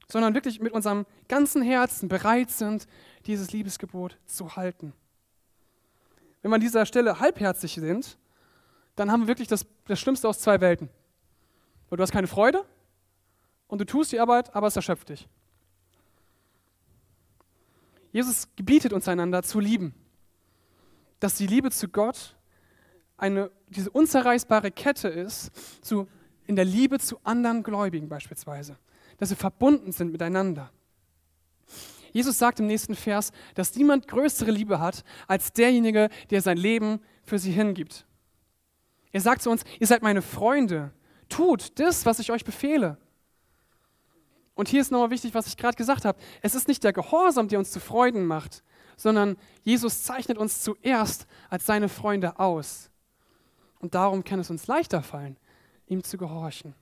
sondern 0.08 0.34
wirklich 0.34 0.60
mit 0.60 0.74
unserem 0.74 1.06
ganzen 1.28 1.62
Herzen 1.62 2.10
bereit 2.10 2.50
sind, 2.50 2.88
dieses 3.26 3.52
Liebesgebot 3.52 4.18
zu 4.26 4.56
halten. 4.56 4.94
Wenn 6.42 6.52
wir 6.52 6.56
an 6.56 6.62
dieser 6.62 6.86
Stelle 6.86 7.20
halbherzig 7.20 7.76
sind, 7.76 8.18
dann 8.96 9.12
haben 9.12 9.22
wir 9.22 9.28
wirklich 9.28 9.48
das, 9.48 9.66
das 9.86 10.00
Schlimmste 10.00 10.28
aus 10.28 10.40
zwei 10.40 10.60
Welten. 10.62 10.90
Weil 11.90 11.98
du 11.98 12.04
hast 12.04 12.12
keine 12.12 12.28
Freude 12.28 12.66
und 13.68 13.80
du 13.80 13.86
tust 13.86 14.12
die 14.12 14.20
Arbeit, 14.20 14.56
aber 14.56 14.68
es 14.68 14.76
erschöpft 14.76 15.10
dich. 15.10 15.28
Jesus 18.18 18.48
gebietet 18.56 18.94
uns 18.94 19.08
einander 19.08 19.44
zu 19.44 19.60
lieben. 19.60 19.94
Dass 21.20 21.36
die 21.36 21.46
Liebe 21.46 21.70
zu 21.70 21.88
Gott 21.88 22.36
eine, 23.16 23.52
diese 23.70 23.92
unzerreißbare 23.92 24.72
Kette 24.72 25.08
ist, 25.08 25.52
zu, 25.86 26.08
in 26.48 26.56
der 26.56 26.66
Liebe 26.66 26.98
zu 26.98 27.20
anderen 27.24 27.62
Gläubigen 27.62 28.10
beispielsweise. 28.10 28.76
Dass 29.20 29.30
wir 29.30 29.38
verbunden 29.38 29.92
sind 29.92 30.12
miteinander. 30.12 30.72
Jesus 32.12 32.40
sagt 32.40 32.60
im 32.60 32.66
nächsten 32.66 32.96
Vers, 32.96 33.32
dass 33.54 33.76
niemand 33.76 34.08
größere 34.08 34.50
Liebe 34.50 34.80
hat 34.80 35.04
als 35.28 35.54
derjenige, 35.54 36.10
der 36.32 36.42
sein 36.42 36.58
Leben 36.58 37.00
für 37.22 37.38
sie 37.38 37.52
hingibt. 37.52 38.08
Er 39.12 39.22
sagt 39.22 39.44
zu 39.44 39.52
uns, 39.52 39.62
ihr 39.80 39.86
seid 39.86 40.02
meine 40.02 40.24
Freunde. 40.24 40.92
Tut 41.30 41.80
das, 41.80 42.08
was 42.08 42.18
ich 42.18 42.32
euch 42.32 42.44
befehle. 42.44 42.98
Und 44.58 44.68
hier 44.68 44.82
ist 44.82 44.92
nochmal 44.92 45.12
wichtig, 45.12 45.36
was 45.36 45.46
ich 45.46 45.56
gerade 45.56 45.78
gesagt 45.78 46.04
habe. 46.04 46.18
Es 46.42 46.56
ist 46.56 46.68
nicht 46.68 46.84
der 46.84 46.92
Gehorsam, 46.92 47.48
der 47.48 47.60
uns 47.60 47.70
zu 47.70 47.80
Freuden 47.80 48.26
macht, 48.26 48.64
sondern 48.98 49.38
Jesus 49.64 50.02
zeichnet 50.02 50.40
uns 50.40 50.64
zuerst 50.64 51.28
als 51.52 51.68
seine 51.68 51.90
Freunde 51.90 52.40
aus. 52.40 52.90
Und 53.80 53.94
darum 53.94 54.24
kann 54.24 54.40
es 54.40 54.50
uns 54.50 54.66
leichter 54.66 55.04
fallen, 55.04 55.38
ihm 55.86 56.04
zu 56.04 56.18
gehorchen. 56.18 56.74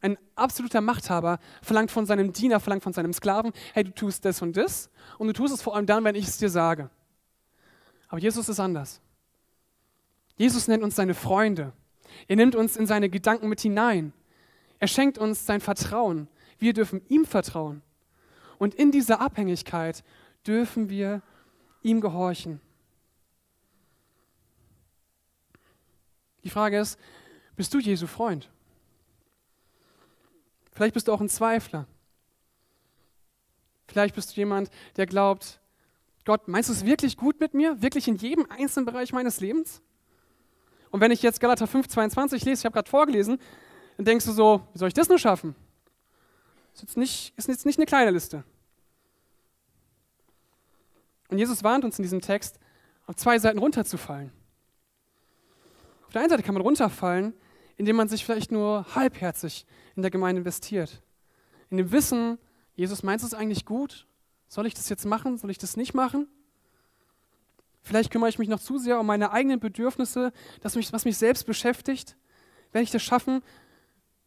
Ein 0.00 0.18
absoluter 0.34 0.80
Machthaber 0.80 1.38
verlangt 1.62 1.92
von 1.92 2.06
seinem 2.06 2.32
Diener, 2.32 2.58
verlangt 2.58 2.82
von 2.82 2.92
seinem 2.92 3.12
Sklaven, 3.12 3.52
hey, 3.72 3.84
du 3.84 3.94
tust 3.94 4.24
das 4.24 4.42
und 4.42 4.56
das 4.56 4.90
und 5.18 5.28
du 5.28 5.32
tust 5.32 5.54
es 5.54 5.62
vor 5.62 5.76
allem 5.76 5.86
dann, 5.86 6.02
wenn 6.02 6.16
ich 6.16 6.26
es 6.26 6.38
dir 6.38 6.50
sage. 6.50 6.90
Aber 8.08 8.18
Jesus 8.18 8.48
ist 8.48 8.58
anders. 8.58 9.00
Jesus 10.36 10.66
nennt 10.66 10.82
uns 10.82 10.96
seine 10.96 11.14
Freunde. 11.14 11.72
Er 12.26 12.34
nimmt 12.34 12.56
uns 12.56 12.76
in 12.76 12.88
seine 12.88 13.08
Gedanken 13.08 13.48
mit 13.48 13.60
hinein. 13.60 14.12
Er 14.78 14.88
schenkt 14.88 15.18
uns 15.18 15.46
sein 15.46 15.60
Vertrauen. 15.60 16.28
Wir 16.58 16.72
dürfen 16.72 17.02
ihm 17.08 17.24
vertrauen. 17.24 17.82
Und 18.58 18.74
in 18.74 18.90
dieser 18.90 19.20
Abhängigkeit 19.20 20.02
dürfen 20.46 20.88
wir 20.88 21.22
ihm 21.82 22.00
gehorchen. 22.00 22.60
Die 26.44 26.50
Frage 26.50 26.78
ist, 26.78 26.98
bist 27.56 27.72
du 27.74 27.78
Jesu 27.78 28.06
Freund? 28.06 28.50
Vielleicht 30.72 30.94
bist 30.94 31.08
du 31.08 31.12
auch 31.12 31.20
ein 31.20 31.28
Zweifler. 31.28 31.86
Vielleicht 33.88 34.14
bist 34.14 34.30
du 34.30 34.40
jemand, 34.40 34.70
der 34.96 35.06
glaubt, 35.06 35.60
Gott, 36.24 36.48
meinst 36.48 36.68
du 36.68 36.72
es 36.72 36.84
wirklich 36.84 37.16
gut 37.16 37.40
mit 37.40 37.54
mir? 37.54 37.80
Wirklich 37.80 38.08
in 38.08 38.16
jedem 38.16 38.46
einzelnen 38.50 38.84
Bereich 38.84 39.12
meines 39.12 39.40
Lebens? 39.40 39.80
Und 40.90 41.00
wenn 41.00 41.12
ich 41.12 41.22
jetzt 41.22 41.40
Galater 41.40 41.66
5, 41.66 41.88
22 41.88 42.44
lese, 42.44 42.60
ich 42.60 42.64
habe 42.64 42.74
gerade 42.74 42.90
vorgelesen, 42.90 43.38
dann 43.96 44.04
denkst 44.04 44.26
du 44.26 44.32
so, 44.32 44.66
wie 44.72 44.78
soll 44.78 44.88
ich 44.88 44.94
das 44.94 45.08
nur 45.08 45.18
schaffen? 45.18 45.54
Ist 46.74 46.82
jetzt 46.82 46.96
nicht, 46.96 47.32
ist 47.36 47.48
jetzt 47.48 47.66
nicht 47.66 47.78
eine 47.78 47.86
kleine 47.86 48.10
Liste. 48.10 48.44
Und 51.28 51.38
Jesus 51.38 51.64
warnt 51.64 51.84
uns 51.84 51.98
in 51.98 52.02
diesem 52.02 52.20
Text, 52.20 52.58
auf 53.06 53.16
zwei 53.16 53.38
Seiten 53.38 53.58
runterzufallen. 53.58 54.30
Auf 56.06 56.12
der 56.12 56.20
einen 56.20 56.30
Seite 56.30 56.42
kann 56.42 56.54
man 56.54 56.62
runterfallen, 56.62 57.34
indem 57.76 57.96
man 57.96 58.08
sich 58.08 58.24
vielleicht 58.24 58.52
nur 58.52 58.86
halbherzig 58.94 59.66
in 59.96 60.02
der 60.02 60.10
Gemeinde 60.10 60.40
investiert. 60.40 61.02
In 61.70 61.78
dem 61.78 61.92
Wissen, 61.92 62.38
Jesus 62.74 63.02
meint 63.02 63.22
es 63.22 63.34
eigentlich 63.34 63.64
gut? 63.64 64.06
Soll 64.48 64.66
ich 64.66 64.74
das 64.74 64.88
jetzt 64.88 65.04
machen? 65.04 65.38
Soll 65.38 65.50
ich 65.50 65.58
das 65.58 65.76
nicht 65.76 65.94
machen? 65.94 66.28
Vielleicht 67.82 68.10
kümmere 68.10 68.28
ich 68.28 68.38
mich 68.38 68.48
noch 68.48 68.60
zu 68.60 68.78
sehr 68.78 68.98
um 69.00 69.06
meine 69.06 69.32
eigenen 69.32 69.60
Bedürfnisse, 69.60 70.32
das 70.60 70.76
mich, 70.76 70.92
was 70.92 71.04
mich 71.04 71.16
selbst 71.16 71.46
beschäftigt. 71.46 72.16
Werde 72.72 72.84
ich 72.84 72.90
das 72.90 73.02
schaffen, 73.02 73.42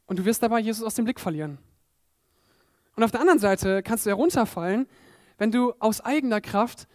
und 0.10 0.18
du 0.18 0.26
wirst 0.26 0.42
dabei 0.42 0.60
Jesus 0.60 0.84
aus 0.84 0.96
dem 0.96 1.06
Blick 1.06 1.20
verlieren. 1.20 1.60
Und 2.96 3.04
auf 3.04 3.12
der 3.12 3.22
anderen 3.22 3.40
Seite 3.40 3.84
kannst 3.84 4.06
du 4.06 4.10
herunterfallen, 4.10 4.88
wenn 5.38 5.52
du 5.52 5.74
aus 5.80 6.02
eigener 6.02 6.42
Kraft 6.42 6.88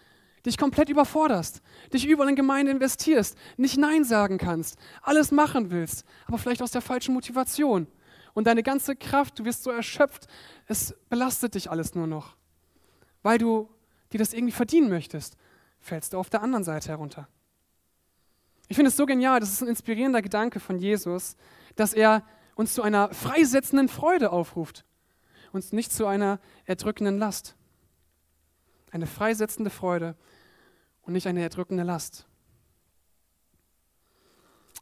dich 0.45 0.59
komplett 0.59 0.91
überforderst, 0.91 1.63
dich 1.93 2.07
überall 2.07 2.29
in 2.29 2.37
Gemeinde 2.37 2.73
investierst, 2.73 3.39
nicht 3.57 3.79
Nein 3.79 4.05
sagen 4.05 4.37
kannst, 4.37 4.79
alles 5.01 5.31
machen 5.31 5.71
willst, 5.71 6.05
aber 6.27 6.39
vielleicht 6.39 6.61
aus 6.61 6.73
der 6.73 6.83
falschen 6.83 7.15
Motivation. 7.15 7.87
Und 8.35 8.49
deine 8.49 8.65
ganze 8.65 8.97
Kraft, 8.97 9.39
du 9.39 9.45
wirst 9.45 9.63
so 9.63 9.71
erschöpft, 9.71 10.27
es 10.67 10.95
belastet 11.09 11.55
dich 11.55 11.71
alles 11.71 11.95
nur 11.95 12.09
noch. 12.09 12.37
Weil 13.23 13.39
du 13.39 13.71
dir 14.13 14.19
das 14.19 14.35
irgendwie 14.35 14.53
verdienen 14.53 14.91
möchtest, 14.91 15.37
fällst 15.79 16.13
du 16.13 16.19
auf 16.19 16.31
der 16.31 16.43
anderen 16.43 16.65
Seite 16.65 16.89
herunter. 16.89 17.29
Ich 18.67 18.75
finde 18.75 18.89
es 18.89 18.97
so 18.97 19.07
genial, 19.07 19.39
das 19.39 19.53
ist 19.53 19.63
ein 19.63 19.69
inspirierender 19.69 20.21
Gedanke 20.21 20.59
von 20.59 20.79
Jesus, 20.79 21.37
dass 21.77 21.95
er 21.95 22.25
uns 22.55 22.75
zu 22.75 22.83
einer 22.83 23.13
freisetzenden 23.13 23.89
Freude 23.89 24.31
aufruft, 24.31 24.85
uns 25.53 25.73
nicht 25.73 25.93
zu 25.93 26.07
einer 26.07 26.41
erdrückenden 26.65 27.19
Last. 27.19 27.57
Eine 28.91 29.07
freisetzende 29.07 29.71
Freude 29.71 30.17
und 31.03 31.13
nicht 31.13 31.27
eine 31.27 31.43
erdrückende 31.43 31.83
Last. 31.83 32.27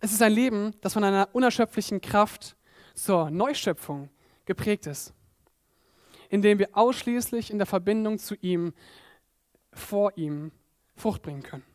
Es 0.00 0.12
ist 0.12 0.22
ein 0.22 0.32
Leben, 0.32 0.74
das 0.80 0.94
von 0.94 1.04
einer 1.04 1.28
unerschöpflichen 1.32 2.00
Kraft 2.00 2.56
zur 2.94 3.30
Neuschöpfung 3.30 4.11
geprägt 4.44 4.87
ist, 4.87 5.14
in 6.28 6.42
dem 6.42 6.58
wir 6.58 6.70
ausschließlich 6.72 7.50
in 7.50 7.58
der 7.58 7.66
Verbindung 7.66 8.18
zu 8.18 8.35
ihm, 8.37 8.74
vor 9.72 10.16
ihm, 10.16 10.52
Frucht 10.96 11.22
bringen 11.22 11.42
können. 11.42 11.71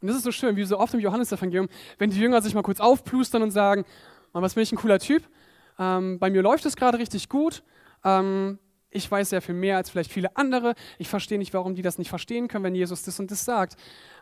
Und 0.00 0.08
das 0.08 0.16
ist 0.16 0.24
so 0.24 0.32
schön, 0.32 0.56
wie 0.56 0.64
so 0.64 0.78
oft 0.78 0.94
im 0.94 1.00
Johannesevangelium, 1.00 1.68
wenn 1.98 2.10
die 2.10 2.18
Jünger 2.18 2.40
sich 2.40 2.54
mal 2.54 2.62
kurz 2.62 2.80
aufplustern 2.80 3.42
und 3.42 3.50
sagen, 3.50 3.84
Mann, 4.32 4.42
was 4.42 4.54
bin 4.54 4.62
ich 4.62 4.72
ein 4.72 4.78
cooler 4.78 4.98
Typ, 4.98 5.28
ähm, 5.78 6.18
bei 6.18 6.30
mir 6.30 6.42
läuft 6.42 6.64
es 6.66 6.76
gerade 6.76 6.98
richtig 6.98 7.28
gut, 7.28 7.62
ähm, 8.04 8.58
ich 8.90 9.10
weiß 9.10 9.30
sehr 9.30 9.42
viel 9.42 9.54
mehr 9.54 9.76
als 9.76 9.90
vielleicht 9.90 10.10
viele 10.12 10.36
andere, 10.36 10.74
ich 10.98 11.08
verstehe 11.08 11.38
nicht, 11.38 11.54
warum 11.54 11.74
die 11.74 11.82
das 11.82 11.98
nicht 11.98 12.08
verstehen 12.08 12.48
können, 12.48 12.64
wenn 12.64 12.74
Jesus 12.74 13.02
das 13.02 13.20
und 13.20 13.30
das 13.30 13.44
sagt. 13.44 13.76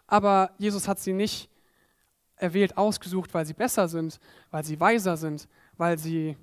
Aber 0.07 0.51
Jesus 0.59 0.89
hat 0.89 0.99
sie 0.99 1.13
nicht 1.13 1.49
erwählt, 2.37 2.77
ausgesucht, 2.77 3.35
weil 3.35 3.47
sie 3.47 3.55
besser 3.55 3.89
sind, 3.89 4.21
weil 4.51 4.65
sie 4.65 4.79
weiser 4.79 5.17
sind, 5.17 5.49
weil 5.77 5.99
sie 5.99 6.37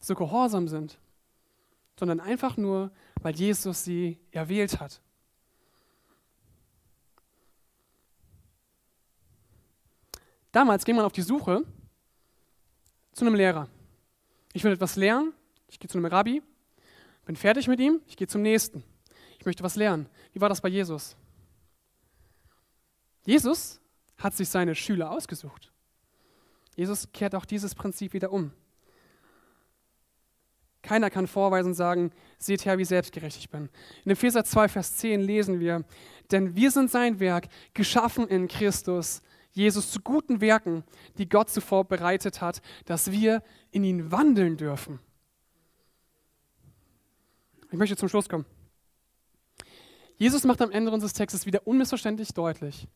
so 0.00 0.14
gehorsam 0.14 0.68
sind, 0.68 0.98
sondern 1.98 2.20
einfach 2.20 2.56
nur, 2.56 2.90
weil 3.22 3.34
Jesus 3.34 3.84
sie 3.84 4.18
erwählt 4.30 4.80
hat. 4.80 5.00
Damals 10.58 10.84
ging 10.84 10.96
man 10.96 11.04
auf 11.04 11.12
die 11.12 11.22
Suche 11.22 11.62
zu 13.12 13.24
einem 13.24 13.36
Lehrer. 13.36 13.68
Ich 14.52 14.64
will 14.64 14.72
etwas 14.72 14.96
lernen, 14.96 15.32
ich 15.68 15.78
gehe 15.78 15.88
zu 15.88 15.96
einem 15.96 16.06
Rabbi, 16.06 16.42
bin 17.26 17.36
fertig 17.36 17.68
mit 17.68 17.78
ihm, 17.78 18.00
ich 18.08 18.16
gehe 18.16 18.26
zum 18.26 18.42
nächsten. 18.42 18.82
Ich 19.38 19.46
möchte 19.46 19.62
was 19.62 19.76
lernen. 19.76 20.08
Wie 20.32 20.40
war 20.40 20.48
das 20.48 20.60
bei 20.60 20.68
Jesus? 20.68 21.14
Jesus 23.24 23.80
hat 24.16 24.34
sich 24.34 24.48
seine 24.48 24.74
Schüler 24.74 25.12
ausgesucht. 25.12 25.70
Jesus 26.74 27.06
kehrt 27.12 27.36
auch 27.36 27.44
dieses 27.44 27.76
Prinzip 27.76 28.12
wieder 28.12 28.32
um. 28.32 28.50
Keiner 30.82 31.08
kann 31.08 31.28
vorweisen 31.28 31.68
und 31.68 31.74
sagen, 31.74 32.10
seht 32.36 32.64
her, 32.64 32.78
wie 32.78 32.84
selbstgerecht 32.84 33.38
ich 33.38 33.48
bin. 33.48 33.68
In 34.04 34.10
Epheser 34.10 34.42
2, 34.42 34.68
Vers 34.68 34.96
10 34.96 35.20
lesen 35.20 35.60
wir, 35.60 35.84
denn 36.32 36.56
wir 36.56 36.72
sind 36.72 36.90
sein 36.90 37.20
Werk, 37.20 37.46
geschaffen 37.74 38.26
in 38.26 38.48
Christus, 38.48 39.22
Jesus 39.52 39.90
zu 39.90 40.00
guten 40.00 40.40
Werken, 40.40 40.84
die 41.16 41.28
Gott 41.28 41.50
zuvor 41.50 41.84
bereitet 41.84 42.40
hat, 42.40 42.62
dass 42.84 43.10
wir 43.10 43.42
in 43.70 43.84
ihn 43.84 44.12
wandeln 44.12 44.56
dürfen. 44.56 45.00
Ich 47.70 47.78
möchte 47.78 47.96
zum 47.96 48.08
Schluss 48.08 48.28
kommen. 48.28 48.46
Jesus 50.16 50.44
macht 50.44 50.60
am 50.62 50.70
Ende 50.70 50.90
unseres 50.90 51.12
Textes 51.12 51.46
wieder 51.46 51.66
unmissverständlich 51.66 52.34
deutlich, 52.34 52.88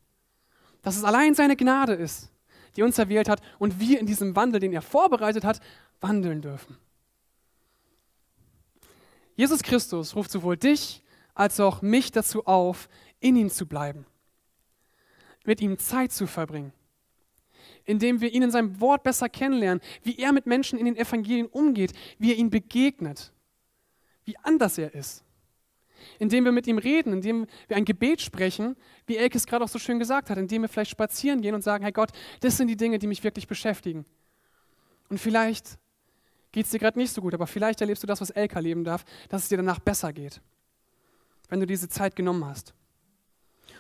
dass 0.83 0.97
es 0.97 1.05
allein 1.05 1.35
seine 1.35 1.57
Gnade 1.57 1.95
ist, 1.95 2.31
die 2.77 2.83
uns 2.83 2.99
erwählt 2.99 3.29
hat 3.29 3.41
und 3.59 3.79
wir 3.79 4.01
in 4.01 4.07
diesem 4.07 4.35
Wandel, 4.35 4.61
den 4.61 4.73
er 4.73 4.83
vorbereitet 4.83 5.45
hat, 5.45 5.61
wandeln 6.01 6.43
dürfen. 6.43 6.77
Jesus 9.37 9.63
Christus 9.63 10.17
ruft 10.17 10.31
sowohl 10.31 10.57
dich 10.57 11.03
als 11.35 11.61
auch 11.61 11.81
mich 11.81 12.13
dazu 12.13 12.45
auf, 12.47 12.89
in 13.21 13.37
ihm 13.37 13.51
zu 13.51 13.67
bleiben, 13.67 14.05
mit 15.45 15.61
ihm 15.61 15.79
Zeit 15.79 16.13
zu 16.13 16.27
verbringen, 16.27 16.73
indem 17.85 18.21
wir 18.21 18.33
ihn 18.33 18.43
in 18.43 18.51
seinem 18.51 18.81
Wort 18.81 19.03
besser 19.03 19.29
kennenlernen, 19.29 19.83
wie 20.03 20.19
er 20.19 20.33
mit 20.33 20.47
Menschen 20.47 20.79
in 20.79 20.87
den 20.87 20.97
Evangelien 20.97 21.47
umgeht, 21.47 21.93
wie 22.19 22.33
er 22.33 22.39
ihnen 22.39 22.51
begegnet, 22.51 23.33
wie 24.25 24.37
anders 24.39 24.79
er 24.79 24.95
ist 24.95 25.25
indem 26.19 26.45
wir 26.45 26.53
mit 26.53 26.67
ihm 26.67 26.79
reden, 26.79 27.13
indem 27.13 27.47
wir 27.69 27.77
ein 27.77 27.85
Gebet 27.85 28.21
sprechen, 28.21 28.77
wie 29.07 29.17
Elke 29.17 29.37
es 29.37 29.47
gerade 29.47 29.65
auch 29.65 29.69
so 29.69 29.79
schön 29.79 29.99
gesagt 29.99 30.31
hat, 30.31 30.39
indem 30.39 30.63
wir 30.63 30.69
vielleicht 30.69 30.91
spazieren 30.91 31.41
gehen 31.41 31.55
und 31.55 31.63
sagen, 31.63 31.85
hey 31.85 31.93
Gott, 31.93 32.11
das 32.41 32.57
sind 32.57 32.69
die 32.69 32.77
Dinge, 32.77 32.99
die 32.99 33.07
mich 33.07 33.25
wirklich 33.25 33.47
beschäftigen. 33.47 34.05
Und 35.09 35.19
vielleicht 35.19 35.79
geht 36.53 36.67
es 36.67 36.71
dir 36.71 36.79
gerade 36.79 36.99
nicht 36.99 37.13
so 37.13 37.21
gut, 37.21 37.35
aber 37.35 37.47
vielleicht 37.47 37.81
erlebst 37.81 38.03
du 38.03 38.07
das, 38.07 38.21
was 38.21 38.31
Elke 38.31 38.57
erleben 38.57 38.85
darf, 38.85 39.05
dass 39.29 39.45
es 39.45 39.49
dir 39.49 39.57
danach 39.57 39.79
besser 39.79 40.13
geht, 40.13 40.41
wenn 41.49 41.61
du 41.61 41.67
diese 41.67 41.89
Zeit 41.89 42.17
genommen 42.17 42.45
hast. 42.45 42.75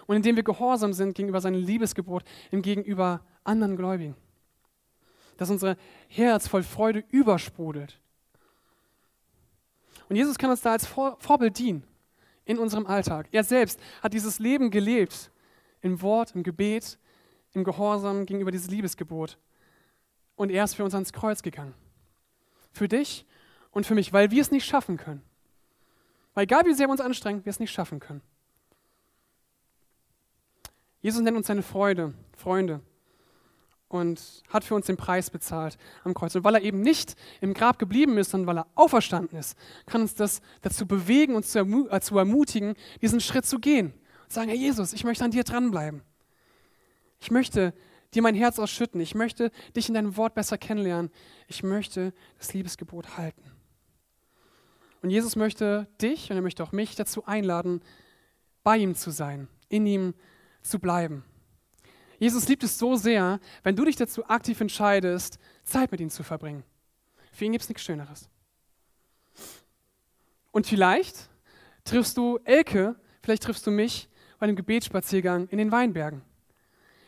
Und 0.07 0.17
indem 0.17 0.37
wir 0.37 0.43
gehorsam 0.43 0.93
sind 0.93 1.15
gegenüber 1.15 1.41
seinem 1.41 1.63
Liebesgebot, 1.63 2.25
im 2.51 2.63
Gegenüber 2.63 3.21
anderen 3.45 3.77
Gläubigen. 3.77 4.17
Dass 5.37 5.51
unser 5.51 5.77
Herz 6.09 6.49
voll 6.49 6.63
Freude 6.63 7.05
übersprudelt. 7.11 7.99
Und 10.09 10.17
Jesus 10.17 10.37
kann 10.39 10.51
uns 10.51 10.61
da 10.61 10.73
als 10.73 10.87
Vorbild 10.87 11.59
dienen 11.59 11.85
in 12.45 12.59
unserem 12.59 12.87
Alltag. 12.87 13.29
Er 13.33 13.45
selbst 13.45 13.81
hat 14.03 14.13
dieses 14.13 14.39
Leben 14.39 14.71
gelebt, 14.71 15.31
im 15.81 16.03
Wort, 16.03 16.35
im 16.35 16.43
Gebet, 16.43 16.99
im 17.53 17.65
Gehorsam 17.65 18.27
gegenüber 18.27 18.51
dieses 18.51 18.71
Liebesgebot. 18.71 19.39
Und 20.37 20.51
er 20.51 20.65
ist 20.65 20.75
für 20.75 20.85
uns 20.85 20.95
ans 20.95 21.13
Kreuz 21.13 21.43
gegangen. 21.43 21.75
Für 22.73 22.89
dich 22.89 23.27
und 23.71 23.87
für 23.87 23.95
mich, 23.95 24.13
weil 24.13 24.31
wir 24.31 24.41
es 24.41 24.51
nicht 24.51 24.65
schaffen 24.65 24.97
können. 24.97 25.23
Weil 26.35 26.45
egal 26.45 26.65
wie 26.65 26.75
sehr 26.75 26.87
wir 26.87 26.93
uns 26.93 27.01
anstrengen, 27.01 27.45
wir 27.45 27.51
es 27.51 27.61
nicht 27.61 27.73
schaffen 27.73 28.01
können. 28.01 28.23
Jesus 31.03 31.21
nennt 31.21 31.37
uns 31.37 31.49
seine 31.49 31.63
Freude, 31.63 32.15
Freunde 32.37 32.81
und 33.89 34.43
hat 34.49 34.65
für 34.65 34.75
uns 34.75 34.87
den 34.87 34.97
Preis 34.97 35.31
bezahlt 35.31 35.77
am 36.05 36.15
Kreuz. 36.15 36.35
Und 36.35 36.45
weil 36.45 36.55
er 36.55 36.63
eben 36.63 36.81
nicht 36.81 37.15
im 37.41 37.53
Grab 37.53 37.79
geblieben 37.79 38.17
ist, 38.17 38.31
sondern 38.31 38.47
weil 38.47 38.63
er 38.63 38.67
auferstanden 38.75 39.39
ist, 39.39 39.57
kann 39.85 40.01
uns 40.01 40.15
das 40.15 40.41
dazu 40.63 40.87
bewegen, 40.87 41.35
uns 41.35 41.51
zu, 41.51 41.59
äh, 41.91 42.01
zu 42.01 42.17
ermutigen, 42.17 42.75
diesen 43.03 43.21
Schritt 43.21 43.45
zu 43.45 43.59
gehen. 43.59 43.93
Und 44.23 44.33
sagen, 44.33 44.49
Herr 44.49 44.57
Jesus, 44.57 44.93
ich 44.95 45.05
möchte 45.05 45.25
an 45.25 45.31
dir 45.31 45.45
dranbleiben. 45.45 46.03
Ich 47.21 47.31
möchte 47.31 47.75
dir 48.15 48.23
mein 48.23 48.35
Herz 48.35 48.59
ausschütten. 48.59 49.01
Ich 49.01 49.15
möchte 49.15 49.51
dich 49.77 49.89
in 49.89 49.95
deinem 49.95 50.17
Wort 50.17 50.35
besser 50.35 50.57
kennenlernen. 50.57 51.11
Ich 51.49 51.63
möchte 51.63 52.15
das 52.39 52.55
Liebesgebot 52.55 53.19
halten. 53.19 53.43
Und 55.03 55.11
Jesus 55.11 55.37
möchte 55.37 55.89
dich 56.01 56.31
und 56.31 56.37
er 56.37 56.43
möchte 56.43 56.63
auch 56.63 56.73
mich 56.73 56.95
dazu 56.95 57.27
einladen, 57.27 57.83
bei 58.63 58.79
ihm 58.79 58.95
zu 58.95 59.11
sein, 59.11 59.49
in 59.69 59.85
ihm 59.87 60.15
zu 60.63 60.79
bleiben. 60.79 61.25
Jesus 62.19 62.49
liebt 62.49 62.63
es 62.63 62.79
so 62.79 62.95
sehr, 62.95 63.41
wenn 63.63 63.75
du 63.75 63.85
dich 63.85 63.97
dazu 63.97 64.25
aktiv 64.29 64.61
entscheidest, 64.61 65.39
Zeit 65.65 65.91
mit 65.91 66.01
ihm 66.01 66.11
zu 66.11 66.23
verbringen. 66.23 66.63
Für 67.33 67.45
ihn 67.45 67.53
gibt 67.53 67.63
es 67.63 67.69
nichts 67.69 67.83
Schöneres. 67.83 68.29
Und 70.53 70.67
vielleicht 70.67 71.29
triffst 71.85 72.17
du 72.17 72.39
Elke, 72.45 72.95
vielleicht 73.23 73.43
triffst 73.43 73.67
du 73.67 73.71
mich 73.71 74.09
bei 74.39 74.45
einem 74.45 74.57
Gebetsspaziergang 74.57 75.49
in 75.49 75.59
den 75.59 75.73
Weinbergen. 75.73 76.23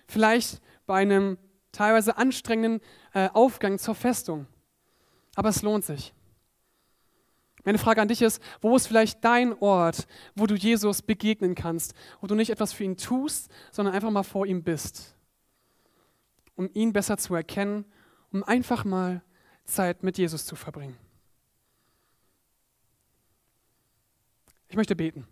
Vielleicht 0.08 0.60
bei 0.86 1.00
einem 1.00 1.38
teilweise 1.72 2.16
anstrengenden 2.16 2.80
äh, 3.12 3.28
Aufgang 3.32 3.78
zur 3.78 3.94
Festung. 3.94 4.46
Aber 5.34 5.50
es 5.50 5.62
lohnt 5.62 5.84
sich. 5.84 6.14
Meine 7.64 7.78
Frage 7.78 8.02
an 8.02 8.08
dich 8.08 8.20
ist, 8.20 8.42
wo 8.60 8.76
ist 8.76 8.86
vielleicht 8.86 9.24
dein 9.24 9.54
Ort, 9.54 10.06
wo 10.34 10.46
du 10.46 10.54
Jesus 10.54 11.00
begegnen 11.00 11.54
kannst, 11.54 11.94
wo 12.20 12.26
du 12.26 12.34
nicht 12.34 12.50
etwas 12.50 12.72
für 12.72 12.84
ihn 12.84 12.96
tust, 12.96 13.50
sondern 13.72 13.94
einfach 13.94 14.10
mal 14.10 14.22
vor 14.22 14.46
ihm 14.46 14.62
bist, 14.62 15.16
um 16.56 16.68
ihn 16.74 16.92
besser 16.92 17.16
zu 17.16 17.34
erkennen, 17.34 17.86
um 18.32 18.42
einfach 18.42 18.84
mal 18.84 19.22
Zeit 19.64 20.02
mit 20.02 20.18
Jesus 20.18 20.44
zu 20.44 20.56
verbringen. 20.56 20.96
Ich 24.68 24.76
möchte 24.76 24.96
beten. 24.96 25.26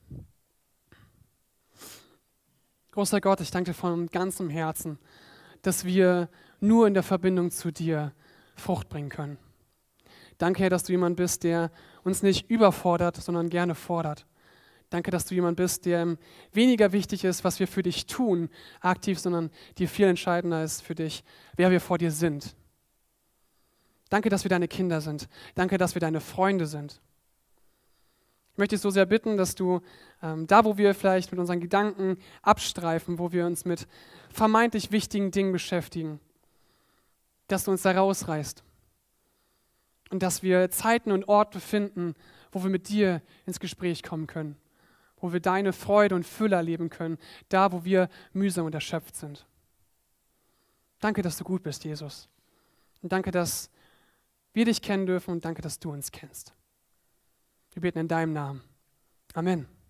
Großer 2.92 3.20
Gott, 3.20 3.40
ich 3.40 3.50
danke 3.50 3.70
dir 3.70 3.74
von 3.74 4.06
ganzem 4.06 4.48
Herzen, 4.48 4.98
dass 5.62 5.84
wir 5.84 6.28
nur 6.60 6.86
in 6.86 6.94
der 6.94 7.02
Verbindung 7.02 7.50
zu 7.50 7.72
dir 7.72 8.12
Frucht 8.54 8.88
bringen 8.88 9.08
können. 9.08 9.38
Danke, 10.38 10.62
Herr, 10.62 10.70
dass 10.70 10.84
du 10.84 10.92
jemand 10.92 11.16
bist, 11.16 11.42
der 11.42 11.70
uns 12.04 12.22
nicht 12.22 12.50
überfordert, 12.50 13.16
sondern 13.16 13.48
gerne 13.48 13.74
fordert. 13.74 14.26
Danke, 14.90 15.10
dass 15.10 15.24
du 15.24 15.34
jemand 15.34 15.56
bist, 15.56 15.86
der 15.86 16.18
weniger 16.52 16.92
wichtig 16.92 17.24
ist, 17.24 17.44
was 17.44 17.58
wir 17.60 17.66
für 17.66 17.82
dich 17.82 18.06
tun, 18.06 18.50
aktiv, 18.80 19.18
sondern 19.18 19.50
dir 19.78 19.88
viel 19.88 20.06
entscheidender 20.06 20.62
ist 20.62 20.82
für 20.82 20.94
dich, 20.94 21.24
wer 21.56 21.70
wir 21.70 21.80
vor 21.80 21.96
dir 21.96 22.10
sind. 22.10 22.54
Danke, 24.10 24.28
dass 24.28 24.44
wir 24.44 24.50
deine 24.50 24.68
Kinder 24.68 25.00
sind. 25.00 25.28
Danke, 25.54 25.78
dass 25.78 25.94
wir 25.94 26.00
deine 26.00 26.20
Freunde 26.20 26.66
sind. 26.66 27.00
Ich 28.52 28.58
möchte 28.58 28.74
dich 28.74 28.82
so 28.82 28.90
sehr 28.90 29.06
bitten, 29.06 29.38
dass 29.38 29.54
du 29.54 29.80
ähm, 30.22 30.46
da, 30.46 30.66
wo 30.66 30.76
wir 30.76 30.94
vielleicht 30.94 31.32
mit 31.32 31.40
unseren 31.40 31.60
Gedanken 31.60 32.18
abstreifen, 32.42 33.18
wo 33.18 33.32
wir 33.32 33.46
uns 33.46 33.64
mit 33.64 33.88
vermeintlich 34.28 34.92
wichtigen 34.92 35.30
Dingen 35.30 35.52
beschäftigen, 35.52 36.20
dass 37.48 37.64
du 37.64 37.70
uns 37.70 37.80
da 37.80 37.92
rausreißt 37.92 38.62
und 40.12 40.22
dass 40.22 40.42
wir 40.42 40.70
Zeiten 40.70 41.10
und 41.10 41.26
Orte 41.26 41.58
finden, 41.58 42.14
wo 42.52 42.62
wir 42.62 42.70
mit 42.70 42.90
dir 42.90 43.22
ins 43.46 43.58
Gespräch 43.58 44.02
kommen 44.02 44.26
können, 44.26 44.56
wo 45.16 45.32
wir 45.32 45.40
deine 45.40 45.72
Freude 45.72 46.14
und 46.14 46.26
Fülle 46.26 46.56
erleben 46.56 46.90
können, 46.90 47.16
da, 47.48 47.72
wo 47.72 47.84
wir 47.84 48.10
mühsam 48.34 48.66
und 48.66 48.74
erschöpft 48.74 49.16
sind. 49.16 49.46
Danke, 51.00 51.22
dass 51.22 51.38
du 51.38 51.44
gut 51.44 51.62
bist, 51.62 51.84
Jesus. 51.84 52.28
Und 53.00 53.10
danke, 53.10 53.30
dass 53.30 53.70
wir 54.52 54.66
dich 54.66 54.82
kennen 54.82 55.06
dürfen 55.06 55.30
und 55.30 55.44
danke, 55.46 55.62
dass 55.62 55.78
du 55.78 55.90
uns 55.90 56.12
kennst. 56.12 56.52
Wir 57.72 57.80
beten 57.80 57.98
in 57.98 58.08
deinem 58.08 58.34
Namen. 58.34 58.62
Amen. 59.32 59.81